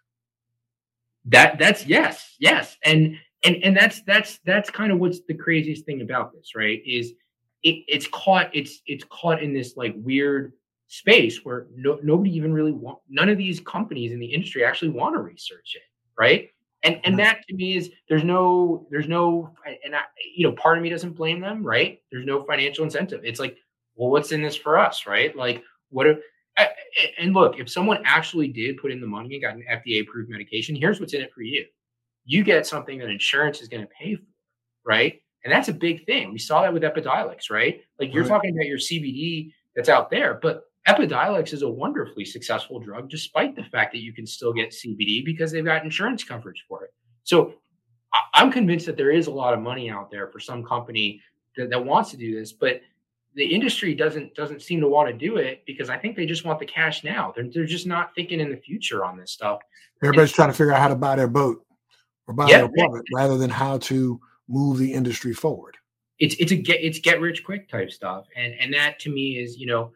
[1.26, 5.84] That that's yes, yes, and and and that's that's that's kind of what's the craziest
[5.84, 6.82] thing about this, right?
[6.84, 7.12] Is
[7.62, 10.54] it, it's caught it's it's caught in this like weird
[10.88, 14.90] space where no, nobody even really want none of these companies in the industry actually
[14.90, 15.82] want to research it,
[16.18, 16.50] right?
[16.82, 17.24] And and uh-huh.
[17.24, 20.00] that to me is there's no there's no and I,
[20.34, 22.00] you know part of me doesn't blame them right?
[22.10, 23.20] There's no financial incentive.
[23.24, 23.56] It's like
[23.94, 25.34] well what's in this for us right?
[25.36, 26.18] Like what if
[27.18, 30.28] and look if someone actually did put in the money and got an fda approved
[30.28, 31.64] medication here's what's in it for you.
[32.24, 34.22] You get something that insurance is going to pay for
[34.84, 35.20] right?
[35.44, 36.32] And that's a big thing.
[36.32, 37.82] We saw that with epidiolex right?
[37.98, 38.28] Like you're right.
[38.28, 43.54] talking about your cbd that's out there but Epidiolex is a wonderfully successful drug, despite
[43.54, 46.92] the fact that you can still get CBD because they've got insurance coverage for it.
[47.24, 47.54] So
[48.34, 51.20] I'm convinced that there is a lot of money out there for some company
[51.56, 52.80] that, that wants to do this, but
[53.34, 56.44] the industry doesn't doesn't seem to want to do it because I think they just
[56.44, 57.32] want the cash now.
[57.34, 59.60] They're, they're just not thinking in the future on this stuff.
[60.02, 61.64] Everybody's and, trying to figure out how to buy their boat
[62.26, 62.86] or buy yeah, their yeah.
[63.14, 65.76] rather than how to move the industry forward.
[66.18, 69.38] It's it's a get it's get rich quick type stuff, and and that to me
[69.38, 69.92] is you know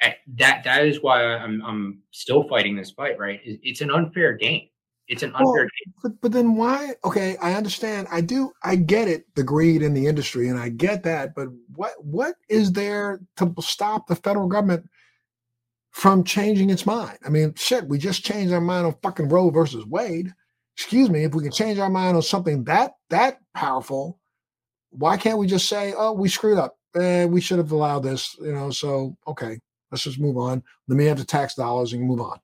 [0.00, 3.18] that that is why I'm I'm still fighting this fight.
[3.18, 3.40] Right?
[3.44, 4.68] It's an unfair game.
[5.08, 5.94] It's an unfair well, game.
[6.02, 6.94] But but then why?
[7.04, 8.08] Okay, I understand.
[8.12, 8.52] I do.
[8.62, 9.24] I get it.
[9.34, 11.34] The greed in the industry, and I get that.
[11.34, 14.84] But what what is there to stop the federal government
[15.90, 17.18] from changing its mind?
[17.24, 17.88] I mean, shit.
[17.88, 20.32] We just changed our mind on fucking Roe versus Wade.
[20.76, 21.24] Excuse me.
[21.24, 24.20] If we can change our mind on something that that powerful,
[24.90, 26.76] why can't we just say, "Oh, we screwed up.
[26.94, 28.70] Eh, we should have allowed this." You know.
[28.70, 29.58] So okay,
[29.90, 30.62] Let's just move on.
[30.86, 32.38] Let me have the tax dollars and move on.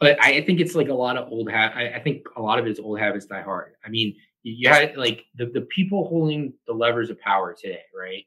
[0.00, 1.76] But I think it's like a lot of old habits.
[1.76, 3.72] I think a lot of it is old habits die hard.
[3.84, 8.24] I mean, you had like the, the people holding the levers of power today, right?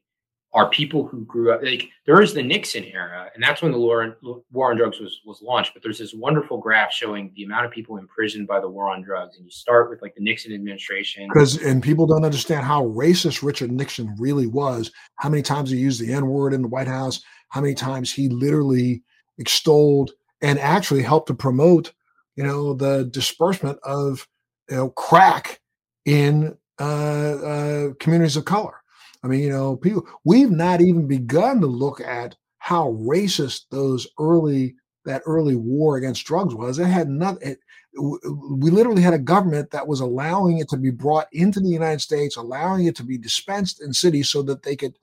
[0.54, 3.78] are people who grew up like there is the Nixon era, and that's when the
[3.78, 4.18] war,
[4.50, 5.72] war on drugs was was launched.
[5.72, 9.02] But there's this wonderful graph showing the amount of people imprisoned by the war on
[9.02, 12.84] drugs, and you start with like the Nixon administration because and people don't understand how
[12.88, 14.90] racist Richard Nixon really was.
[15.16, 17.22] How many times he used the N word in the White House?
[17.52, 19.02] How many times he literally
[19.38, 21.92] extolled and actually helped to promote,
[22.36, 24.26] you know, the disbursement of
[24.68, 25.60] you know crack
[26.04, 28.82] in uh, uh, communities of color
[29.22, 34.06] I mean, you know, people we've not even begun to look at how racist those
[34.18, 34.74] early
[35.04, 36.78] that early war against drugs was.
[36.78, 37.56] It had nothing.
[37.94, 42.00] We literally had a government that was allowing it to be brought into the United
[42.00, 44.98] States, allowing it to be dispensed in cities so that they could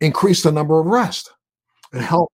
[0.00, 1.30] increase the number of arrests
[1.92, 2.30] and help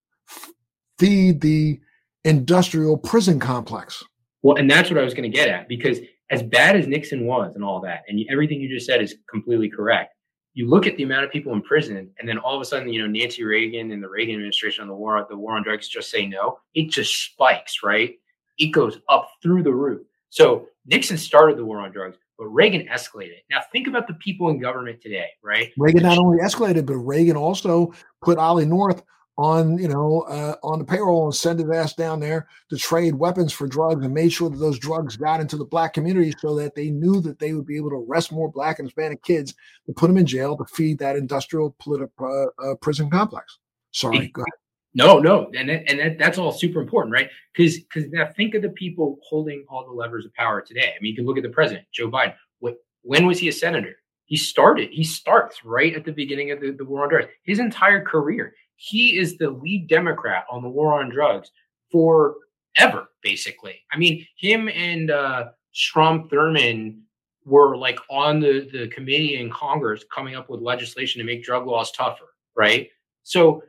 [0.99, 1.81] feed the
[2.25, 4.03] industrial prison complex.
[4.43, 5.99] Well, and that's what I was going to get at because
[6.31, 9.69] as bad as Nixon was and all that, and everything you just said is completely
[9.69, 10.15] correct.
[10.55, 12.91] You look at the amount of people in prison, and then all of a sudden,
[12.91, 15.89] you know, Nancy Reagan and the Reagan administration on the war, the war on drugs
[15.89, 16.59] just say no.
[16.75, 18.15] It just spikes, right?
[18.59, 20.07] It goes up through the roof.
[20.31, 23.43] So Nixon started the war on drugs, but Reagan escalated.
[23.51, 25.73] Now think about the people in government today, right?
[25.77, 27.93] Reagan not only escalated, but Reagan also
[28.23, 29.03] put Ollie North
[29.39, 33.14] on you know uh, on the payroll and send his ass down there to trade
[33.14, 36.55] weapons for drugs and made sure that those drugs got into the black community so
[36.55, 39.55] that they knew that they would be able to arrest more black and hispanic kids
[39.84, 43.59] to put them in jail to feed that industrial political uh, uh, prison complex.
[43.93, 44.59] Sorry go ahead.
[44.95, 47.28] no no and that, and that, that's all super important right?
[47.55, 50.95] Because because now think of the people holding all the levers of power today.
[50.97, 52.34] I mean you can look at the president joe biden.
[52.61, 53.97] What, when was he a senator?
[54.24, 57.26] He started he starts right at the beginning of the, the war on drugs.
[57.45, 61.51] His entire career he is the lead Democrat on the war on drugs
[61.91, 63.81] forever, basically.
[63.93, 67.01] I mean, him and uh, Strom Thurmond
[67.45, 71.66] were like on the, the committee in Congress coming up with legislation to make drug
[71.66, 72.91] laws tougher, right?
[73.22, 73.62] So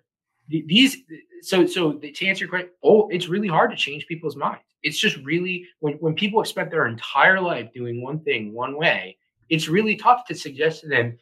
[0.49, 0.97] these,
[1.41, 4.63] so so to answer your question, oh, it's really hard to change people's minds.
[4.83, 8.77] It's just really when when people have spent their entire life doing one thing one
[8.77, 9.17] way,
[9.49, 11.17] it's really tough to suggest to them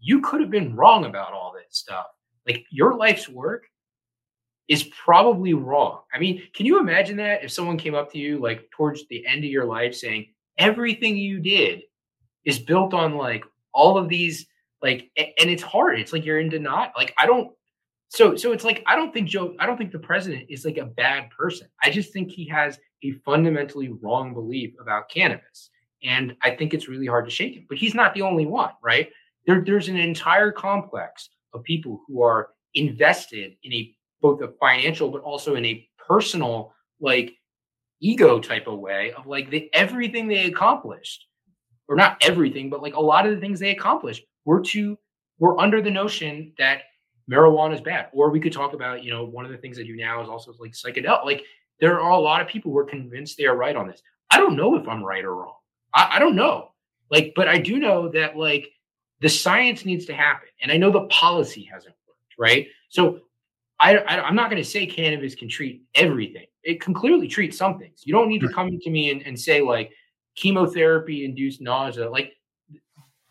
[0.00, 2.06] you could have been wrong about all this stuff.
[2.50, 3.66] Like your life's work
[4.68, 6.00] is probably wrong.
[6.12, 9.24] I mean, can you imagine that if someone came up to you like towards the
[9.26, 11.82] end of your life saying everything you did
[12.44, 14.46] is built on like all of these
[14.82, 16.00] like and it's hard.
[16.00, 16.90] It's like you're in denial.
[16.96, 17.52] Like I don't
[18.08, 20.78] so so it's like I don't think Joe I don't think the president is like
[20.78, 21.68] a bad person.
[21.84, 25.70] I just think he has a fundamentally wrong belief about cannabis.
[26.02, 27.66] And I think it's really hard to shake him.
[27.68, 29.10] But he's not the only one, right?
[29.46, 35.10] There, there's an entire complex of people who are invested in a both a financial
[35.10, 37.32] but also in a personal like
[38.00, 41.26] ego type of way of like the everything they accomplished.
[41.88, 44.96] Or not everything but like a lot of the things they accomplished were to
[45.38, 46.82] were under the notion that
[47.30, 48.08] marijuana is bad.
[48.12, 50.28] Or we could talk about you know one of the things I do now is
[50.28, 51.44] also like psychedelic like
[51.80, 54.02] there are a lot of people who are convinced they are right on this.
[54.30, 55.54] I don't know if i'm right or wrong.
[55.92, 56.70] I, I don't know.
[57.10, 58.68] Like but i do know that like
[59.20, 60.48] the science needs to happen.
[60.62, 62.66] And I know the policy hasn't worked, right?
[62.88, 63.20] So
[63.78, 66.46] I, I, am not going to say cannabis can treat everything.
[66.62, 68.02] It can clearly treat some things.
[68.04, 69.90] You don't need to come to me and, and say like
[70.36, 72.10] chemotherapy induced nausea.
[72.10, 72.36] Like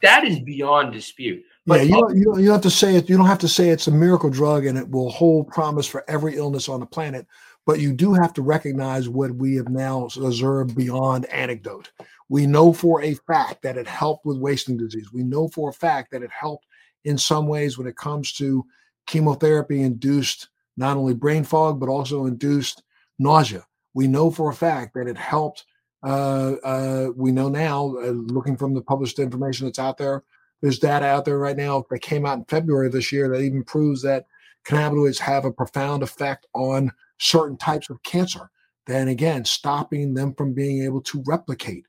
[0.02, 1.44] that is beyond dispute.
[1.66, 3.10] But yeah, you don't, you don't, you don't have to say it.
[3.10, 6.04] You don't have to say it's a miracle drug and it will hold promise for
[6.10, 7.28] every illness on the planet.
[7.66, 11.92] But you do have to recognize what we have now observed beyond anecdote.
[12.30, 15.12] We know for a fact that it helped with wasting disease.
[15.12, 16.68] We know for a fact that it helped
[17.04, 18.64] in some ways when it comes to
[19.08, 22.84] chemotherapy induced not only brain fog, but also induced
[23.18, 23.66] nausea.
[23.94, 25.66] We know for a fact that it helped.
[26.04, 30.24] Uh, uh, we know now, uh, looking from the published information that's out there,
[30.62, 33.42] there's data out there right now that came out in February of this year that
[33.42, 34.26] even proves that
[34.66, 38.50] cannabinoids have a profound effect on certain types of cancer.
[38.86, 41.86] Then again, stopping them from being able to replicate.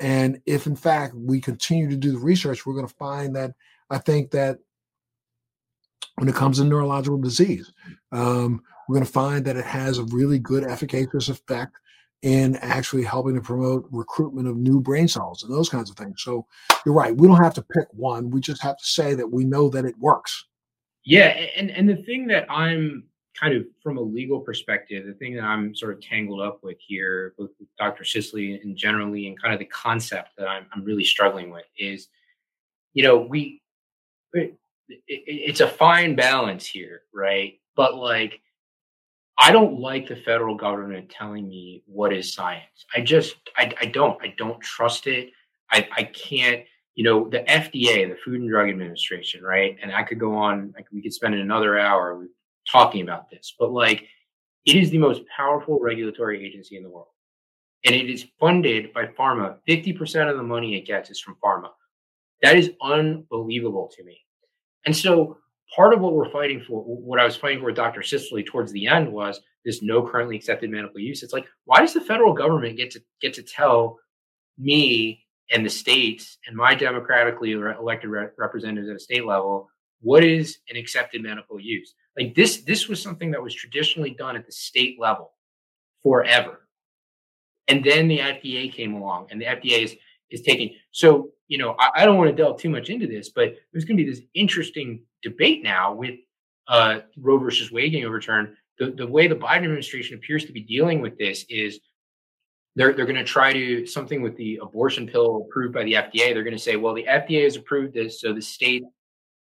[0.00, 3.52] And if in fact we continue to do the research, we're going to find that
[3.90, 4.58] I think that
[6.16, 7.72] when it comes to neurological disease,
[8.12, 11.76] um, we're going to find that it has a really good efficacious effect
[12.22, 16.22] in actually helping to promote recruitment of new brain cells and those kinds of things.
[16.22, 16.46] So
[16.84, 17.16] you're right.
[17.16, 18.30] We don't have to pick one.
[18.30, 20.46] We just have to say that we know that it works.
[21.04, 23.04] Yeah, and and the thing that I'm
[23.40, 26.76] kind of from a legal perspective, the thing that I'm sort of tangled up with
[26.78, 28.04] here, both with Dr.
[28.04, 32.08] Sisley and generally, and kind of the concept that I'm, I'm really struggling with is,
[32.92, 33.62] you know, we,
[34.34, 37.54] it, it, it's a fine balance here, right?
[37.76, 38.40] But like,
[39.38, 42.84] I don't like the federal government telling me what is science.
[42.94, 45.30] I just, I, I don't, I don't trust it.
[45.70, 46.64] I, I can't,
[46.94, 49.78] you know, the FDA, the Food and Drug Administration, right?
[49.80, 52.26] And I could go on, like we could spend another hour
[52.70, 54.06] talking about this, but like
[54.66, 57.08] it is the most powerful regulatory agency in the world.
[57.84, 59.56] And it is funded by pharma.
[59.68, 61.70] 50% of the money it gets is from pharma.
[62.42, 64.18] That is unbelievable to me.
[64.84, 65.38] And so
[65.74, 68.02] part of what we're fighting for, what I was fighting for with Dr.
[68.02, 71.22] Sisley towards the end was this no currently accepted medical use.
[71.22, 73.98] It's like, why does the federal government get to get to tell
[74.58, 79.68] me and the states and my democratically elected representatives at a state level
[80.02, 81.94] what is an accepted medical use?
[82.18, 85.32] Like this, this was something that was traditionally done at the state level
[86.02, 86.66] forever.
[87.68, 89.96] And then the FDA came along and the FDA is,
[90.30, 93.28] is taking, so, you know, I, I don't want to delve too much into this,
[93.28, 96.16] but there's going to be this interesting debate now with
[96.68, 98.54] uh, Roe versus Wade getting overturned.
[98.78, 101.80] The, the way the Biden administration appears to be dealing with this is
[102.76, 106.32] they're they're going to try to something with the abortion pill approved by the FDA.
[106.32, 108.84] They're going to say, well, the FDA has approved this, so the state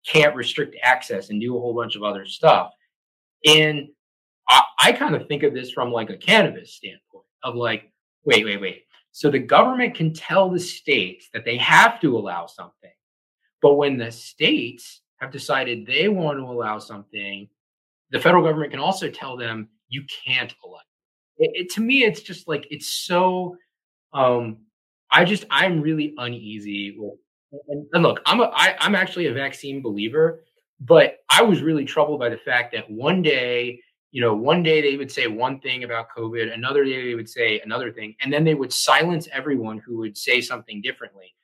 [0.07, 2.73] can't restrict access and do a whole bunch of other stuff.
[3.45, 3.89] And
[4.49, 7.93] I, I kind of think of this from like a cannabis standpoint of like,
[8.25, 8.83] wait, wait, wait.
[9.13, 12.91] So the government can tell the states that they have to allow something.
[13.63, 17.49] But when the states have decided they want to allow something,
[18.11, 20.81] the federal government can also tell them you can't allow.
[21.39, 23.57] It, it, to me, it's just like it's so.
[24.13, 24.59] Um,
[25.11, 27.19] I just I'm really uneasy with.
[27.69, 30.45] And, and look, I'm a I, I'm actually a vaccine believer,
[30.81, 33.81] but I was really troubled by the fact that one day
[34.13, 37.29] you know, one day they would say one thing about COVID, another day they would
[37.29, 41.35] say another thing, and then they would silence everyone who would say something differently.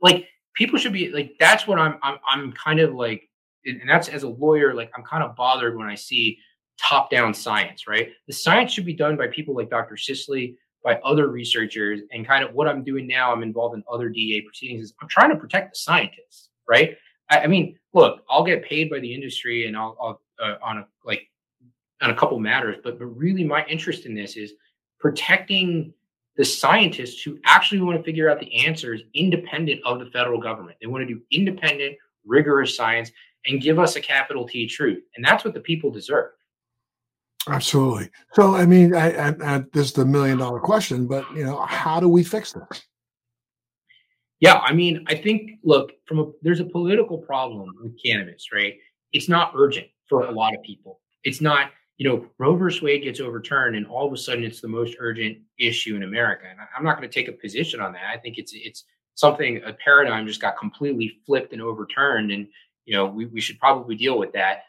[0.00, 3.28] Like people should be like that's what I'm I'm I'm kind of like,
[3.64, 6.38] and that's as a lawyer, like I'm kind of bothered when I see
[6.80, 8.10] top down science, right?
[8.26, 9.96] The science should be done by people like Dr.
[9.96, 13.32] Sisley, by other researchers, and kind of what I'm doing now.
[13.32, 14.82] I'm involved in other DEA proceedings.
[14.82, 16.96] Is I'm trying to protect the scientists, right?
[17.28, 20.78] I, I mean, look, I'll get paid by the industry, and I'll, I'll uh, on
[20.78, 21.28] a like
[22.02, 24.52] on a couple matters, but but really my interest in this is
[25.00, 25.92] protecting
[26.36, 30.76] the scientists who actually want to figure out the answers independent of the federal government.
[30.80, 33.10] They want to do independent, rigorous science
[33.46, 36.30] and give us a capital T truth, and that's what the people deserve.
[37.48, 38.10] Absolutely.
[38.32, 41.64] So, I mean, I, I, I, this is the million dollar question, but you know,
[41.66, 42.82] how do we fix this?
[44.40, 48.74] Yeah, I mean, I think look from a there's a political problem with cannabis, right?
[49.12, 51.00] It's not urgent for a lot of people.
[51.24, 54.60] It's not you know, Roe versus Wade gets overturned, and all of a sudden it's
[54.60, 56.44] the most urgent issue in America.
[56.48, 58.04] And I'm not going to take a position on that.
[58.12, 58.84] I think it's it's
[59.14, 62.48] something a paradigm just got completely flipped and overturned, and
[62.84, 64.64] you know, we, we should probably deal with that.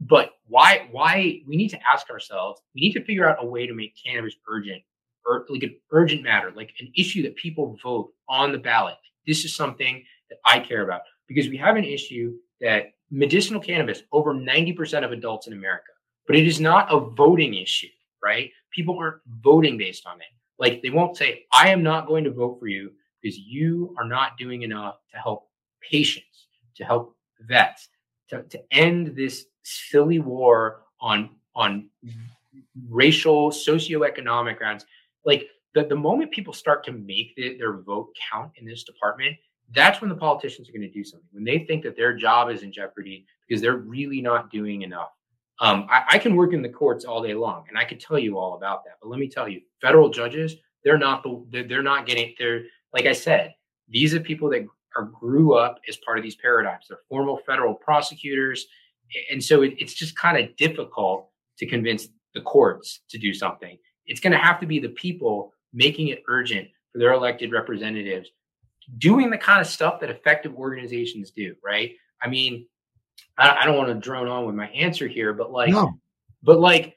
[0.00, 3.66] But why why we need to ask ourselves, we need to figure out a way
[3.66, 4.82] to make cannabis urgent,
[5.26, 8.96] or like an urgent matter, like an issue that people vote on the ballot.
[9.26, 14.02] This is something that I care about because we have an issue that medicinal cannabis,
[14.12, 15.92] over 90% of adults in America
[16.26, 17.88] but it is not a voting issue,
[18.22, 18.50] right?
[18.70, 20.26] People aren't voting based on it.
[20.58, 22.92] Like they won't say, I am not going to vote for you
[23.22, 25.48] because you are not doing enough to help
[25.82, 27.88] patients, to help vets,
[28.30, 31.88] to, to end this silly war on on
[32.88, 34.86] racial, socioeconomic grounds.
[35.24, 39.36] Like the, the moment people start to make the, their vote count in this department,
[39.74, 41.28] that's when the politicians are going to do something.
[41.32, 45.10] When they think that their job is in jeopardy because they're really not doing enough.
[45.60, 48.18] Um, I, I, can work in the courts all day long, and I could tell
[48.18, 48.94] you all about that.
[49.00, 52.34] But let me tell you, federal judges, they're not the they're not getting.
[52.38, 53.54] They're like I said,
[53.88, 56.86] these are people that are grew up as part of these paradigms.
[56.88, 58.66] They're formal federal prosecutors,
[59.30, 63.78] and so it, it's just kind of difficult to convince the courts to do something.
[64.06, 68.30] It's going to have to be the people making it urgent for their elected representatives
[68.98, 71.54] doing the kind of stuff that effective organizations do.
[71.64, 71.92] Right?
[72.22, 72.66] I mean,
[73.38, 75.92] I, I don't want to drone on with my answer here, but like, no.
[76.42, 76.96] but like,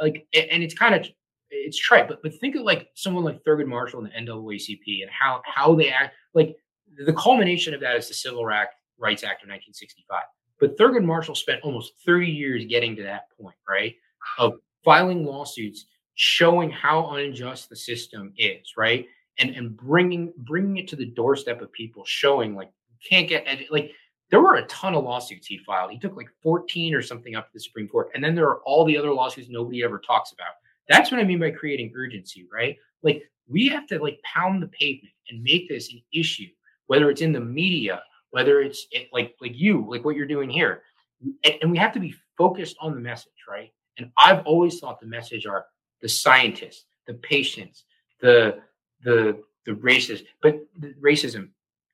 [0.00, 1.06] like, and it's kind of
[1.50, 5.10] it's trite, but but think of like someone like Thurgood Marshall and the NAACP and
[5.10, 6.14] how how they act.
[6.34, 6.56] Like
[7.04, 10.22] the culmination of that is the Civil Rights Act of 1965.
[10.58, 13.94] But Thurgood Marshall spent almost 30 years getting to that point, right?
[14.38, 14.54] Of
[14.84, 19.06] filing lawsuits showing how unjust the system is, right?
[19.38, 23.46] And and bringing bringing it to the doorstep of people, showing like you can't get
[23.70, 23.92] like
[24.30, 25.92] there were a ton of lawsuits he filed.
[25.92, 28.10] He took like 14 or something up to the Supreme Court.
[28.14, 30.54] And then there are all the other lawsuits nobody ever talks about.
[30.88, 32.76] That's what I mean by creating urgency, right?
[33.02, 36.48] Like we have to like pound the pavement and make this an issue,
[36.86, 40.50] whether it's in the media, whether it's eh, like like you, like what you're doing
[40.50, 40.82] here.
[41.44, 43.72] And, and we have to be focused on the message, right?
[43.98, 45.66] And I've always thought the message are
[46.02, 47.84] the scientists, the patients,
[48.20, 48.58] the
[49.02, 51.48] the the racist, but the racism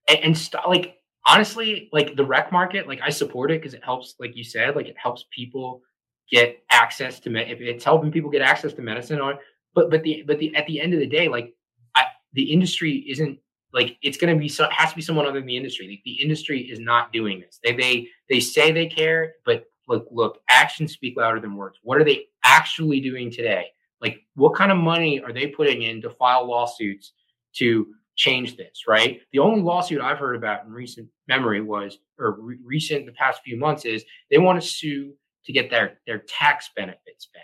[0.09, 3.85] and, and st- like honestly, like the rec market, like I support it because it
[3.85, 5.83] helps, like you said, like it helps people
[6.31, 9.39] get access to med- if it's helping people get access to medicine or
[9.75, 11.55] but but the but the at the end of the day, like
[11.95, 13.39] I, the industry isn't
[13.73, 15.89] like it's going to be so has to be someone other than the industry.
[15.89, 17.61] Like, the industry is not doing this.
[17.63, 21.79] They they they say they care, but look look, actions speak louder than words.
[21.83, 23.69] What are they actually doing today?
[24.01, 27.13] Like what kind of money are they putting in to file lawsuits
[27.55, 29.21] to change this, right?
[29.33, 33.41] The only lawsuit I've heard about in recent memory was, or re- recent the past
[33.45, 35.15] few months, is they want to sue
[35.45, 37.43] to get their their tax benefits back.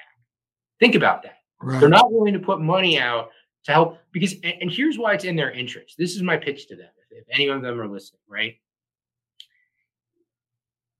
[0.80, 1.38] Think about that.
[1.60, 1.80] Right.
[1.80, 3.30] They're not willing to put money out
[3.64, 5.96] to help because, and, here's why it's in their interest.
[5.98, 6.88] This is my pitch to them.
[7.10, 8.56] If, if any of them are listening, right?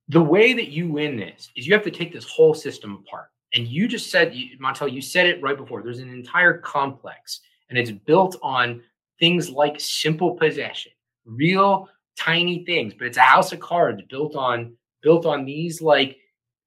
[0.09, 3.29] The way that you win this is you have to take this whole system apart.
[3.55, 5.83] And you just said, Montel, you said it right before.
[5.83, 8.83] There's an entire complex and it's built on
[9.19, 10.93] things like simple possession,
[11.25, 11.89] real
[12.19, 16.17] tiny things, but it's a house of cards built on built on these like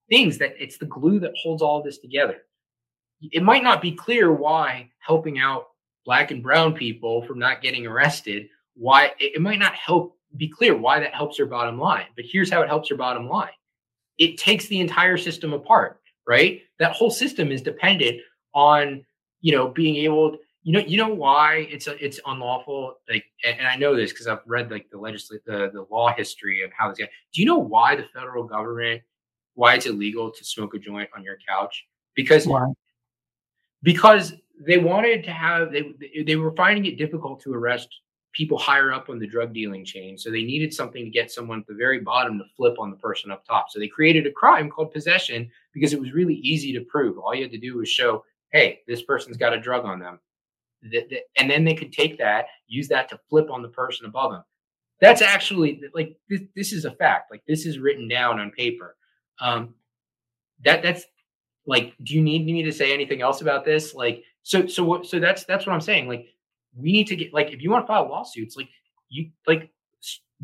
[0.09, 2.37] things that it's the glue that holds all this together.
[3.21, 5.67] It might not be clear why helping out
[6.05, 10.75] black and brown people from not getting arrested, why it might not help be clear
[10.75, 12.05] why that helps your bottom line.
[12.15, 13.51] But here's how it helps your bottom line.
[14.17, 16.61] It takes the entire system apart, right?
[16.79, 18.21] That whole system is dependent
[18.53, 19.05] on,
[19.41, 22.95] you know, being able to, you know, you know why it's a, it's unlawful.
[23.09, 26.61] Like, and, I know this because I've read like the legislate the the law history
[26.63, 27.09] of how this guy.
[27.33, 29.01] Do you know why the federal government
[29.55, 31.85] why it's illegal to smoke a joint on your couch?
[32.15, 32.67] Because why?
[33.83, 34.33] because
[34.65, 35.93] they wanted to have they
[36.25, 37.89] they were finding it difficult to arrest
[38.33, 40.17] people higher up on the drug dealing chain.
[40.17, 42.95] So they needed something to get someone at the very bottom to flip on the
[42.95, 43.67] person up top.
[43.69, 47.17] So they created a crime called possession because it was really easy to prove.
[47.17, 50.19] All you had to do was show, hey, this person's got a drug on them
[51.37, 54.43] and then they could take that, use that to flip on the person above them.
[54.99, 57.31] That's actually like this, this is a fact.
[57.31, 58.95] Like this is written down on paper.
[59.39, 59.73] Um,
[60.63, 61.05] that that's
[61.65, 63.95] like, do you need me to say anything else about this?
[63.95, 65.05] Like, so so what?
[65.05, 66.07] So that's that's what I'm saying.
[66.07, 66.27] Like,
[66.75, 68.69] we need to get like if you want to file lawsuits, like
[69.09, 69.71] you like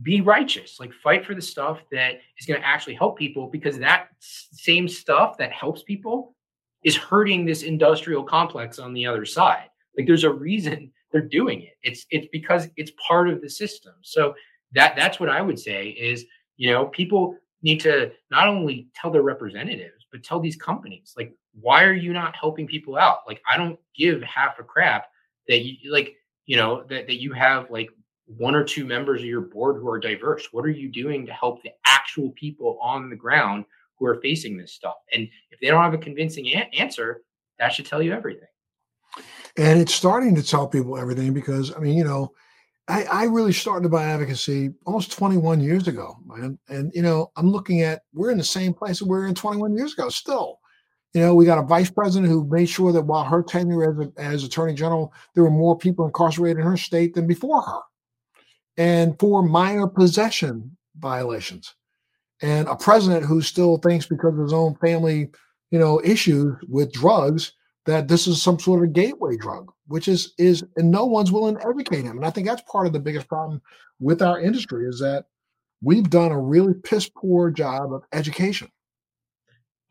[0.04, 3.80] be righteous, like fight for the stuff that is going to actually help people because
[3.80, 6.36] that same stuff that helps people
[6.84, 9.70] is hurting this industrial complex on the other side.
[9.98, 11.74] Like there's a reason they're doing it.
[11.82, 13.94] It's it's because it's part of the system.
[14.02, 14.36] So
[14.74, 16.26] that that's what I would say is,
[16.58, 21.34] you know, people need to not only tell their representatives, but tell these companies, like,
[21.62, 23.20] why are you not helping people out?
[23.28, 25.08] Like, I don't give half a crap
[25.48, 27.90] that you like, you know, that, that you have like
[28.26, 30.48] one or two members of your board who are diverse.
[30.52, 33.66] What are you doing to help the actual people on the ground
[33.98, 34.96] who are facing this stuff?
[35.14, 37.22] And if they don't have a convincing a- answer,
[37.60, 38.48] that should tell you everything
[39.58, 42.34] and it's starting to tell people everything because I mean, you know,
[42.88, 46.16] I, I really started my advocacy almost 21 years ago.
[46.70, 49.76] And you know, I'm looking at we're in the same place we were in 21
[49.76, 50.60] years ago still.
[51.14, 54.08] You know, we got a vice president who made sure that while her tenure as,
[54.18, 57.80] as attorney general, there were more people incarcerated in her state than before her,
[58.78, 61.74] and for minor possession violations.
[62.42, 65.30] And a president who still thinks because of his own family,
[65.72, 67.54] you know, issues with drugs,
[67.88, 71.56] that this is some sort of gateway drug, which is is and no one's willing
[71.56, 72.18] to educate him.
[72.18, 73.62] And I think that's part of the biggest problem
[74.00, 75.26] with our industry is that
[75.82, 78.70] we've done a really piss poor job of education.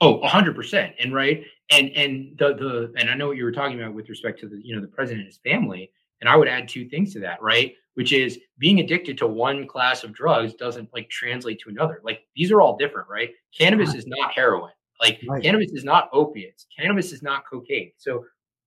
[0.01, 0.95] Oh, hundred percent.
[0.99, 1.45] And right.
[1.71, 4.49] And and the the and I know what you were talking about with respect to
[4.49, 5.91] the, you know, the president and his family.
[6.21, 7.75] And I would add two things to that, right?
[7.95, 12.01] Which is being addicted to one class of drugs doesn't like translate to another.
[12.05, 13.31] Like these are all different, right?
[13.57, 14.73] Cannabis is not heroin.
[15.01, 15.43] Like right.
[15.43, 16.67] cannabis is not opiates.
[16.77, 17.93] Cannabis is not cocaine.
[17.97, 18.25] So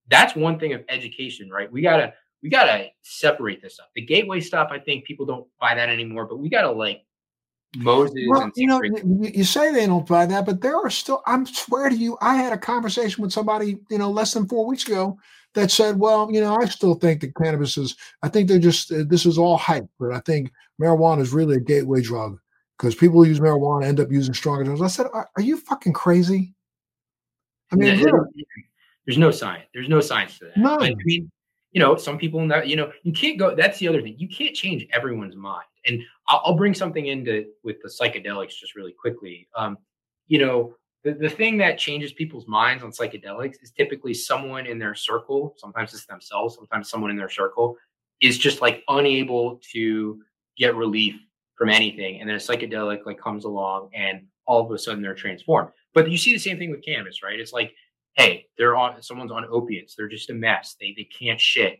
[0.10, 1.72] that's one thing of education, right?
[1.72, 3.90] We gotta we gotta separate this up.
[3.96, 7.04] The gateway stuff, I think people don't buy that anymore, but we gotta like
[7.76, 8.15] Moses.
[8.28, 11.22] Well, you know, you say they don't buy that, but there are still.
[11.28, 14.65] I'm swear to you, I had a conversation with somebody, you know, less than four
[14.65, 15.20] weeks ago
[15.53, 17.95] that said, "Well, you know, I still think that cannabis is.
[18.24, 20.51] I think they're just uh, this is all hype, but I think
[20.82, 22.39] marijuana is really a gateway drug."
[22.80, 24.82] because people who use marijuana end up using stronger drugs.
[24.82, 26.53] I said, are, are you fucking crazy?
[27.72, 28.11] I mean, yeah,
[29.05, 29.65] there's no science.
[29.74, 30.57] There's no science to that.
[30.57, 30.80] No.
[30.80, 31.30] I mean,
[31.72, 33.53] you know, some people in that you know, you can't go.
[33.53, 34.15] That's the other thing.
[34.17, 35.65] You can't change everyone's mind.
[35.86, 39.48] And I'll, I'll bring something into with the psychedelics just really quickly.
[39.56, 39.78] Um,
[40.28, 44.80] you know, the, the thing that changes people's minds on psychedelics is typically someone in
[44.80, 45.56] their circle.
[45.58, 46.56] Sometimes it's themselves.
[46.56, 47.76] Sometimes someone in their circle
[48.22, 50.22] is just like unable to
[50.58, 51.16] get relief
[51.56, 55.16] from anything, and then a psychedelic like comes along, and all of a sudden they're
[55.16, 55.70] transformed.
[55.94, 57.40] But you see the same thing with cannabis, right?
[57.40, 57.74] It's like,
[58.14, 61.80] hey, they're on someone's on opiates, they're just a mess, they they can't shit,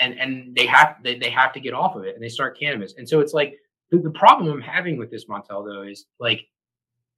[0.00, 2.58] and and they have they, they have to get off of it, and they start
[2.58, 3.56] cannabis, and so it's like
[3.90, 6.46] the, the problem I'm having with this Montel though is like,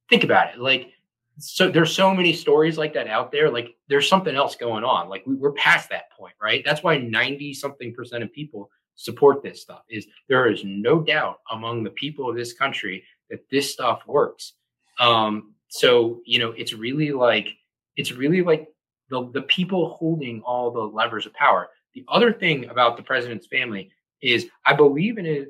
[0.09, 0.91] think about it, like
[1.39, 5.09] so there's so many stories like that out there like there's something else going on
[5.09, 6.63] like we, are past that point right?
[6.65, 11.39] That's why 90 something percent of people support this stuff is there is no doubt
[11.51, 14.53] among the people of this country that this stuff works.
[14.99, 17.47] Um so you know it's really like
[17.95, 18.67] it's really like
[19.09, 21.69] the the people holding all the levers of power.
[21.95, 25.47] The other thing about the president's family is i believe in it,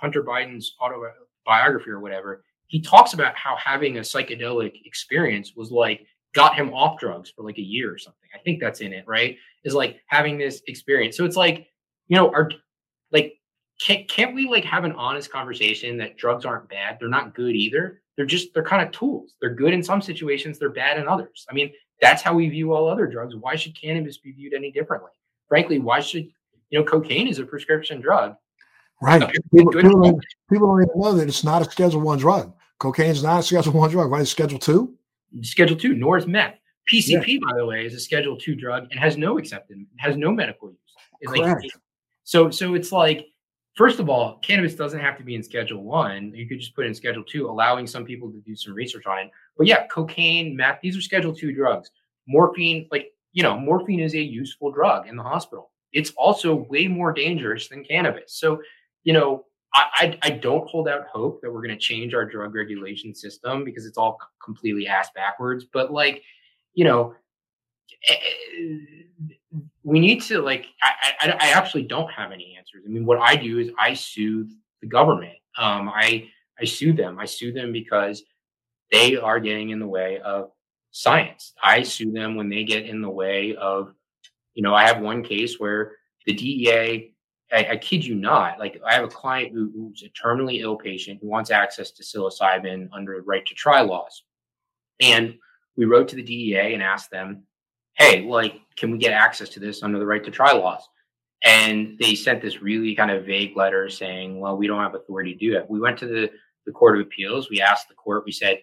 [0.00, 6.06] hunter biden's autobiography or whatever he talks about how having a psychedelic experience was like
[6.34, 8.28] got him off drugs for like a year or something.
[8.32, 9.36] I think that's in it right?
[9.64, 11.16] Is like having this experience.
[11.16, 11.66] So it's like
[12.06, 12.48] you know are
[13.10, 13.34] like
[13.84, 16.98] can't, can't we like have an honest conversation that drugs aren't bad?
[17.00, 18.02] They're not good either.
[18.16, 19.34] They're just they're kind of tools.
[19.40, 21.46] They're good in some situations they're bad in others.
[21.50, 23.34] I mean that's how we view all other drugs.
[23.34, 25.10] Why should cannabis be viewed any differently?
[25.48, 26.30] Frankly why should
[26.70, 28.36] you know, cocaine is a prescription drug.
[29.00, 29.20] Right.
[29.52, 32.52] People, people, don't, people, don't, even know that it's not a Schedule One drug.
[32.78, 34.22] Cocaine is not a Schedule One drug, right?
[34.22, 34.94] It's Schedule Two.
[35.42, 36.54] Schedule Two, nor is meth.
[36.90, 37.38] PCP, yeah.
[37.42, 40.68] by the way, is a Schedule Two drug and has no acceptance, has no medical
[40.68, 40.78] use.
[41.20, 41.62] It's Correct.
[41.62, 41.72] Like,
[42.24, 43.26] so, so it's like,
[43.74, 46.34] first of all, cannabis doesn't have to be in Schedule One.
[46.34, 49.18] You could just put in Schedule Two, allowing some people to do some research on
[49.18, 49.30] it.
[49.56, 51.90] But yeah, cocaine, meth, these are Schedule Two drugs.
[52.26, 55.70] Morphine, like you know, morphine is a useful drug in the hospital.
[55.92, 58.34] It's also way more dangerous than cannabis.
[58.34, 58.60] So
[59.04, 62.24] you know, I, I, I don't hold out hope that we're going to change our
[62.24, 65.64] drug regulation system because it's all completely ass backwards.
[65.72, 66.22] But like,
[66.74, 67.14] you know,
[68.08, 68.16] eh,
[69.84, 70.66] we need to like.
[70.82, 72.84] I, I, I actually don't have any answers.
[72.86, 74.48] I mean, what I do is I sue
[74.80, 75.34] the government.
[75.58, 76.28] Um, I
[76.60, 77.18] I sue them.
[77.18, 78.22] I sue them because
[78.90, 80.50] they are getting in the way of
[80.90, 81.54] science.
[81.62, 83.92] I sue them when they get in the way of,
[84.54, 85.92] you know, I have one case where
[86.26, 87.09] the DEA
[87.52, 88.58] I, I, kid you not.
[88.58, 92.02] Like I have a client who, who's a terminally ill patient who wants access to
[92.02, 94.22] psilocybin under right to try laws.
[95.00, 95.34] And
[95.76, 97.44] we wrote to the DEA and asked them,
[97.94, 100.88] hey, like, can we get access to this under the right to try laws?
[101.42, 105.32] And they sent this really kind of vague letter saying, well, we don't have authority
[105.32, 105.68] to do it.
[105.68, 106.30] We went to the,
[106.66, 107.48] the Court of Appeals.
[107.48, 108.60] We asked the court, we said,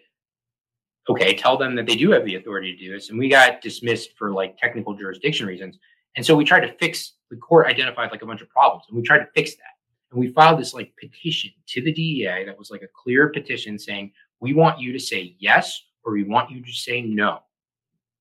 [1.08, 3.10] okay, tell them that they do have the authority to do this.
[3.10, 5.78] And we got dismissed for like technical jurisdiction reasons.
[6.16, 8.96] And so we tried to fix the court identified like a bunch of problems and
[8.96, 9.74] we tried to fix that.
[10.10, 13.78] And we filed this like petition to the DEA that was like a clear petition
[13.78, 17.40] saying, we want you to say yes or we want you to say no.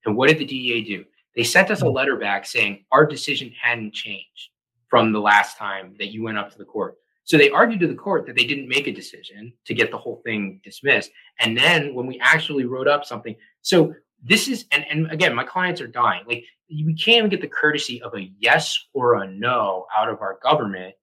[0.05, 1.05] And what did the DEA do?
[1.35, 4.49] They sent us a letter back saying our decision hadn't changed
[4.89, 6.95] from the last time that you went up to the court.
[7.25, 9.97] So they argued to the court that they didn't make a decision to get the
[9.97, 11.11] whole thing dismissed.
[11.39, 13.93] And then when we actually wrote up something, so
[14.23, 16.23] this is and, and again my clients are dying.
[16.27, 20.21] Like we can't even get the courtesy of a yes or a no out of
[20.21, 20.95] our government.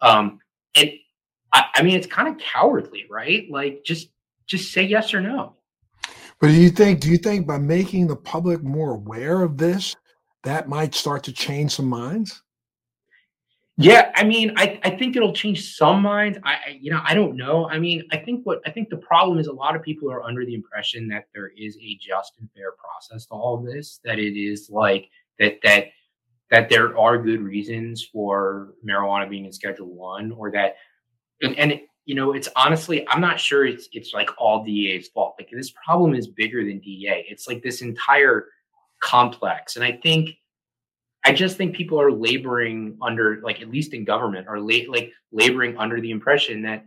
[0.00, 0.40] Um
[0.76, 0.90] and
[1.52, 3.44] I, I mean it's kind of cowardly right?
[3.50, 4.08] Like just
[4.46, 5.54] just say yes or no.
[6.40, 9.96] But do you think do you think by making the public more aware of this
[10.42, 12.42] that might start to change some minds
[13.78, 16.38] yeah, I mean, I, I think it'll change some minds.
[16.44, 17.68] I, I, you know I don't know.
[17.68, 20.22] I mean, I think what I think the problem is a lot of people are
[20.22, 24.00] under the impression that there is a just and fair process to all of this.
[24.02, 25.88] That it is like that that
[26.50, 30.76] that there are good reasons for marijuana being in Schedule One, or that
[31.42, 35.08] and, and it, you know it's honestly I'm not sure it's it's like all DEA's
[35.08, 35.34] fault.
[35.38, 37.26] Like this problem is bigger than DEA.
[37.28, 38.46] It's like this entire
[39.00, 40.30] complex, and I think
[41.26, 45.76] I just think people are laboring under, like at least in government, are like laboring
[45.76, 46.86] under the impression that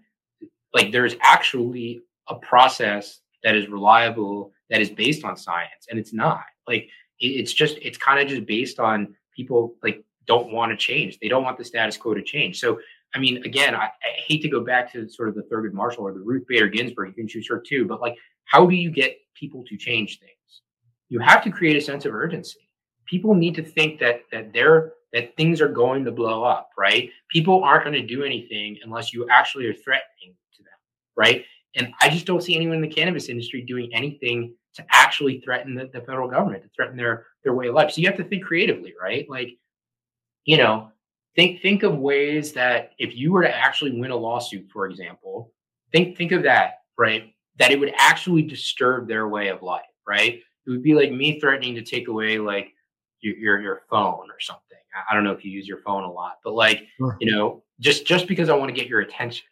[0.74, 6.14] like there's actually a process that is reliable that is based on science, and it's
[6.14, 6.46] not.
[6.68, 6.84] Like
[7.20, 11.20] it, it's just it's kind of just based on people like don't want to change.
[11.22, 12.62] They don't want the status quo to change.
[12.62, 12.80] So
[13.14, 16.08] I mean, again, I, I, hate to go back to sort of the Thurgood Marshall
[16.08, 17.10] or the Ruth Bader Ginsburg.
[17.10, 18.16] You can choose her too, but like,
[18.46, 20.62] how do you get people to change things?
[21.10, 22.69] You have to create a sense of urgency
[23.10, 27.10] people need to think that that they're that things are going to blow up, right?
[27.30, 30.72] People aren't going to do anything unless you actually are threatening to them,
[31.18, 31.44] right?
[31.76, 35.74] And I just don't see anyone in the cannabis industry doing anything to actually threaten
[35.74, 37.92] the, the federal government, to threaten their their way of life.
[37.92, 39.28] So you have to think creatively, right?
[39.30, 39.58] Like,
[40.46, 40.92] you know,
[41.36, 45.52] think think of ways that if you were to actually win a lawsuit, for example,
[45.92, 47.34] think think of that, right?
[47.58, 50.42] That it would actually disturb their way of life, right?
[50.66, 52.74] It would be like me threatening to take away like
[53.22, 54.78] your, your, your phone or something.
[55.10, 57.18] I don't know if you use your phone a lot, but like, sure.
[57.20, 59.46] you know, just, just because I want to get your attention,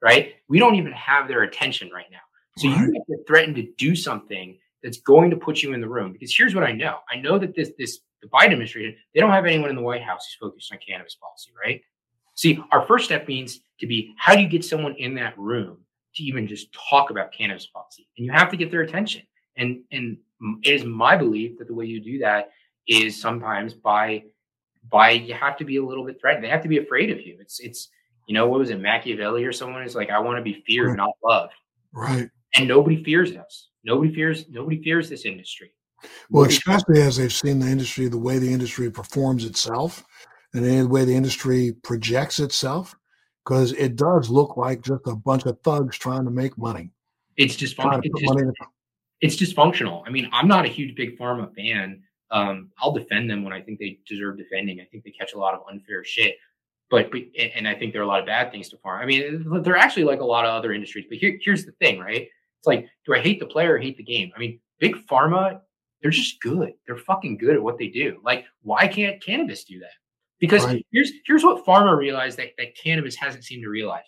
[0.00, 0.34] right?
[0.48, 2.18] We don't even have their attention right now.
[2.56, 2.78] So right.
[2.78, 6.12] you have to threaten to do something that's going to put you in the room.
[6.12, 6.98] Because here's what I know.
[7.10, 10.02] I know that this, this, the Biden administration, they don't have anyone in the White
[10.02, 11.80] House who's focused on cannabis policy, right?
[12.34, 15.78] See, our first step means to be how do you get someone in that room
[16.14, 18.06] to even just talk about cannabis policy?
[18.16, 19.22] And you have to get their attention.
[19.56, 20.18] And and
[20.62, 22.50] it is my belief that the way you do that
[22.88, 24.24] is sometimes by
[24.90, 26.44] by you have to be a little bit threatened.
[26.44, 27.36] They have to be afraid of you.
[27.40, 27.88] It's it's
[28.26, 30.88] you know what was it Machiavelli or someone is like I want to be feared,
[30.88, 30.96] right.
[30.96, 31.52] not loved.
[31.92, 32.28] Right.
[32.56, 33.68] And nobody fears us.
[33.84, 35.72] Nobody fears nobody fears this industry.
[36.30, 40.04] Well, especially as they've seen the industry, the way the industry performs itself,
[40.54, 42.94] and the way the industry projects itself,
[43.44, 46.90] because it does look like just a bunch of thugs trying to make money.
[47.36, 48.00] It's dysfunctional.
[48.04, 48.54] It's, just,
[49.20, 50.02] it's dysfunctional.
[50.06, 53.60] I mean, I'm not a huge big pharma fan um, I'll defend them when I
[53.60, 54.80] think they deserve defending.
[54.80, 56.36] I think they catch a lot of unfair shit,
[56.90, 59.02] but, but and I think there are a lot of bad things to farm.
[59.02, 61.06] I mean, they're actually like a lot of other industries.
[61.08, 62.22] But here, here's the thing, right?
[62.22, 64.30] It's like, do I hate the player or hate the game?
[64.34, 65.60] I mean, big pharma,
[66.02, 66.72] they're just good.
[66.86, 68.20] They're fucking good at what they do.
[68.24, 69.92] Like, why can't cannabis do that?
[70.38, 70.86] Because right.
[70.92, 74.04] here's here's what pharma realized that, that cannabis hasn't seemed to realize.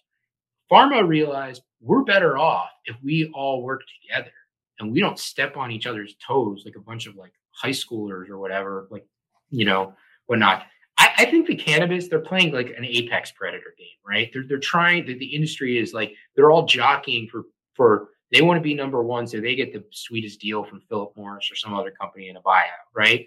[0.71, 4.31] Pharma realized we're better off if we all work together
[4.79, 8.29] and we don't step on each other's toes like a bunch of like high schoolers
[8.29, 9.07] or whatever, like
[9.51, 9.95] you know,
[10.27, 10.65] whatnot.
[10.99, 14.31] I, I think the cannabis, they're playing like an apex predator game, right?
[14.33, 17.45] They're they're trying the, the industry is like they're all jockeying for
[17.75, 21.17] for they want to be number one, so they get the sweetest deal from Philip
[21.17, 23.27] Morris or some other company in a buyout, right?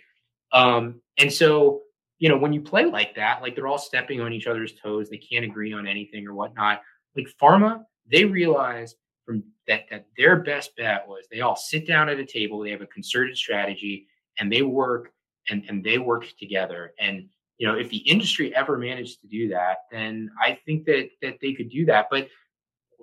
[0.53, 1.81] Um, and so,
[2.19, 5.09] you know, when you play like that, like they're all stepping on each other's toes,
[5.09, 6.81] they can't agree on anything or whatnot.
[7.17, 8.95] Like pharma, they realize
[9.25, 12.71] from that that their best bet was they all sit down at a table, they
[12.71, 14.07] have a concerted strategy,
[14.39, 15.11] and they work
[15.49, 16.93] and and they work together.
[16.99, 17.27] And
[17.57, 21.37] you know, if the industry ever managed to do that, then I think that that
[21.41, 22.07] they could do that.
[22.09, 22.27] But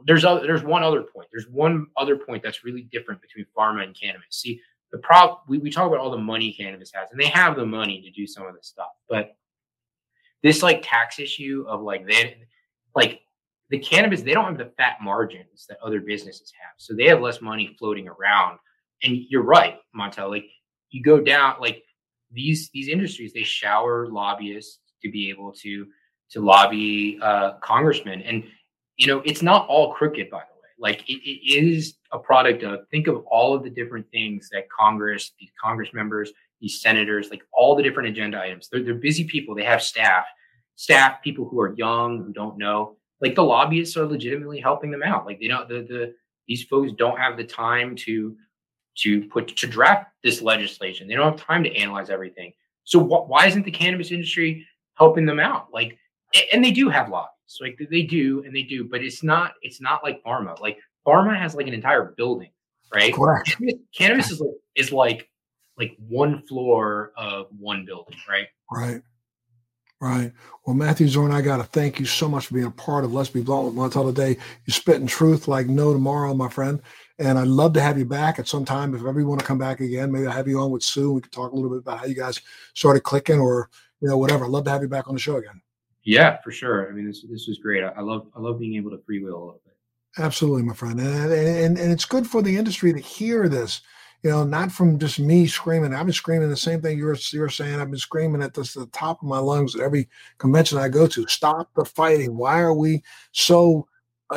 [0.06, 1.28] there's other, there's one other point.
[1.30, 4.26] There's one other point that's really different between pharma and cannabis.
[4.30, 4.60] See,
[4.92, 7.66] the problem we, we talk about all the money cannabis has, and they have the
[7.66, 9.36] money to do some of this stuff, but
[10.42, 12.38] this like tax issue of like they
[12.94, 13.20] like
[13.70, 16.72] the cannabis, they don't have the fat margins that other businesses have.
[16.76, 18.58] So they have less money floating around.
[19.02, 20.28] And you're right, Montel.
[20.28, 20.50] Like
[20.90, 21.84] you go down, like
[22.32, 25.86] these these industries, they shower lobbyists to be able to
[26.30, 28.22] to lobby uh, congressmen.
[28.22, 28.44] And
[28.96, 30.68] you know, it's not all crooked, by the way.
[30.78, 34.64] Like it, it is a product of think of all of the different things that
[34.70, 38.68] Congress, these Congress members, these senators, like all the different agenda items.
[38.68, 39.54] They're, they're busy people.
[39.54, 40.26] They have staff,
[40.76, 42.96] staff people who are young, who don't know.
[43.20, 45.26] Like the lobbyists are legitimately helping them out.
[45.26, 46.14] Like they don't the the
[46.48, 48.36] these folks don't have the time to
[49.02, 51.08] to put to draft this legislation.
[51.08, 52.52] They don't have time to analyze everything.
[52.84, 55.68] So wh- why isn't the cannabis industry helping them out?
[55.72, 55.98] Like,
[56.52, 57.30] and they do have lobbies.
[57.60, 59.54] Like they do, and they do, but it's not.
[59.62, 60.60] It's not like pharma.
[60.60, 62.50] Like pharma has like an entire building,
[62.94, 63.12] right?
[63.12, 63.56] Correct.
[63.92, 65.28] Cannabis is like, is like
[65.76, 68.46] like one floor of one building, right?
[68.70, 69.02] Right.
[70.00, 70.32] Right.
[70.64, 73.12] Well, Matthew Zorn, I got to thank you so much for being a part of
[73.12, 74.38] Let's Be Blunt with Montel today.
[74.64, 76.80] You're spitting truth like no tomorrow, my friend.
[77.20, 78.94] And I'd love to have you back at some time.
[78.94, 81.12] If ever you want to come back again, maybe I'll have you on with Sue.
[81.12, 82.40] We could talk a little bit about how you guys
[82.72, 83.68] started clicking or,
[84.00, 84.46] you know, whatever.
[84.46, 85.60] I'd love to have you back on the show again.
[86.02, 86.88] Yeah, for sure.
[86.88, 87.84] I mean, this this was great.
[87.84, 89.76] I, I love I love being able to freewheel a little bit.
[90.18, 93.82] Absolutely, my friend, and, and and it's good for the industry to hear this.
[94.22, 95.94] You know, not from just me screaming.
[95.94, 97.78] I've been screaming the same thing you're you're saying.
[97.78, 100.08] I've been screaming at this at the top of my lungs at every
[100.38, 101.26] convention I go to.
[101.26, 102.36] Stop the fighting.
[102.36, 103.02] Why are we
[103.32, 103.86] so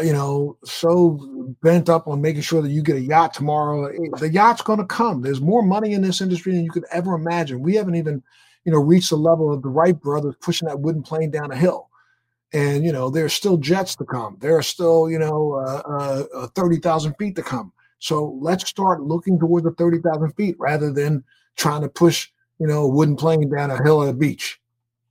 [0.01, 3.91] you know, so bent up on making sure that you get a yacht tomorrow.
[4.17, 5.21] The yacht's going to come.
[5.21, 7.61] There's more money in this industry than you could ever imagine.
[7.61, 8.23] We haven't even
[8.65, 11.55] you know, reached the level of the Wright brothers pushing that wooden plane down a
[11.55, 11.89] hill.
[12.53, 14.37] And, you know, there's still jets to come.
[14.39, 17.73] There are still, you know, uh, uh, uh 30,000 feet to come.
[17.99, 21.23] So let's start looking towards the 30,000 feet rather than
[21.55, 22.29] trying to push,
[22.59, 24.59] you know, a wooden plane down a hill at a beach.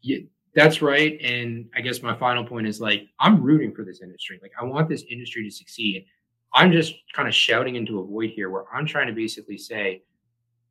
[0.03, 0.19] Yeah,
[0.55, 1.19] that's right.
[1.21, 4.39] And I guess my final point is like, I'm rooting for this industry.
[4.43, 6.07] Like, I want this industry to succeed.
[6.55, 10.03] I'm just kind of shouting into a void here where I'm trying to basically say,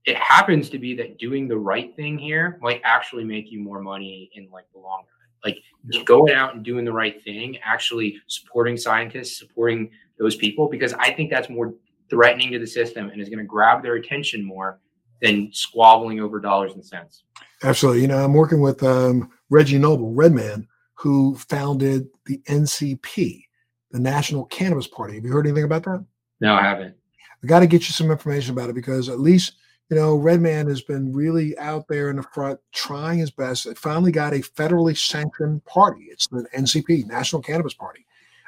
[0.05, 3.82] it happens to be that doing the right thing here might actually make you more
[3.82, 5.07] money in like the long run.
[5.43, 10.93] Like going out and doing the right thing, actually supporting scientists, supporting those people, because
[10.93, 11.73] I think that's more
[12.09, 14.79] threatening to the system and is going to grab their attention more
[15.21, 17.23] than squabbling over dollars and cents.
[17.63, 18.01] Absolutely.
[18.01, 23.43] You know, I'm working with um, Reggie Noble, Redman, who founded the NCP,
[23.91, 25.16] the National Cannabis Party.
[25.16, 26.04] Have you heard anything about that?
[26.39, 26.95] No, I haven't.
[27.43, 29.54] I got to get you some information about it because at least
[29.91, 33.66] you know, Redman has been really out there in the front trying his best.
[33.66, 36.06] It finally got a federally sanctioned party.
[36.06, 38.06] It's the NCP, National Cannabis Party,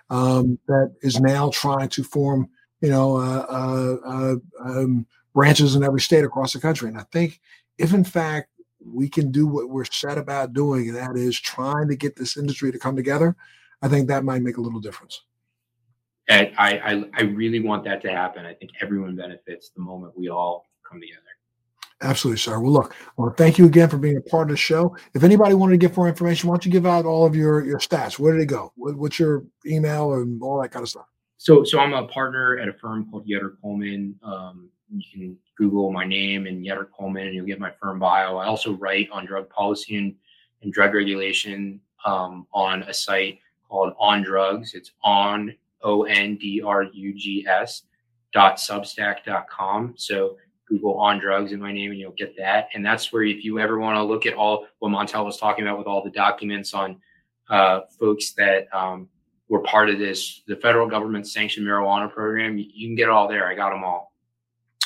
[0.09, 2.47] um, that is now trying to form,
[2.79, 6.87] you know, uh, uh, uh, um, branches in every state across the country.
[6.87, 7.41] And I think
[7.77, 8.47] if in fact
[8.85, 12.37] we can do what we're set about doing, and that is trying to get this
[12.37, 13.35] industry to come together,
[13.81, 15.21] I think that might make a little difference.
[16.29, 18.45] I, I, I really want that to happen.
[18.45, 21.19] I think everyone benefits the moment we all come together.
[22.01, 22.59] Absolutely, sir.
[22.59, 24.95] Well, look, I want to thank you again for being a part of the show.
[25.13, 27.65] If anybody wanted to get more information, why don't you give out all of your
[27.65, 28.19] your stats?
[28.19, 28.73] Where did it go?
[28.75, 31.05] What, what's your email and all that kind of stuff?
[31.43, 34.15] So, so I'm a partner at a firm called Yetter Coleman.
[34.23, 38.37] Um, you can Google my name and Yetter Coleman, and you'll get my firm bio.
[38.37, 40.15] I also write on drug policy and,
[40.61, 44.73] and drug regulation um, on a site called On Drugs.
[44.73, 47.81] It's on O N D R U G S
[48.31, 49.95] dot substack dot com.
[49.97, 50.37] So
[50.69, 52.69] Google on drugs in my name and you'll get that.
[52.73, 55.67] And that's where if you ever want to look at all what Montel was talking
[55.67, 57.01] about with all the documents on
[57.49, 59.09] uh, folks that um,
[59.49, 63.27] were part of this, the federal government sanctioned marijuana program, you, can get it all
[63.27, 63.47] there.
[63.47, 64.13] I got them all.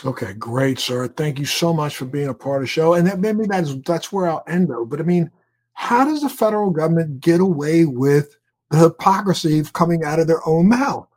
[0.06, 1.08] Okay, great, sir.
[1.08, 2.94] Thank you so much for being a part of the show.
[2.94, 4.86] And that, maybe that's that's where I'll end though.
[4.86, 5.32] But I mean,
[5.74, 8.38] how does the federal government get away with
[8.70, 11.08] the hypocrisy of coming out of their own mouth?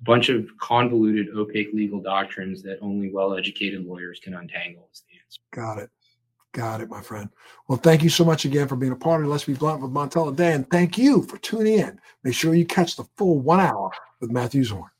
[0.00, 5.02] A bunch of convoluted, opaque legal doctrines that only well educated lawyers can untangle is
[5.10, 5.40] the answer.
[5.50, 5.90] Got it.
[6.52, 7.28] Got it, my friend.
[7.68, 9.90] Well, thank you so much again for being a part of Let's Be Blunt with
[9.90, 10.64] Montel and Dan.
[10.64, 12.00] Thank you for tuning in.
[12.24, 13.90] Make sure you catch the full one hour
[14.20, 14.90] with Matthew Zorn.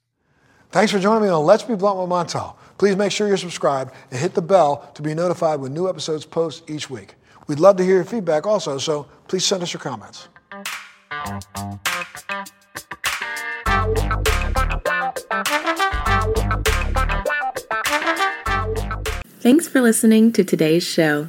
[0.70, 2.56] Thanks for joining me on Let's Be Blunt with Montel.
[2.76, 6.26] Please make sure you're subscribed and hit the bell to be notified when new episodes
[6.26, 7.14] post each week.
[7.46, 10.28] We'd love to hear your feedback also, so please send us your comments.
[19.40, 21.28] Thanks for listening to today's show.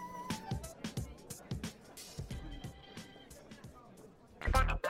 [4.53, 4.80] Thank you.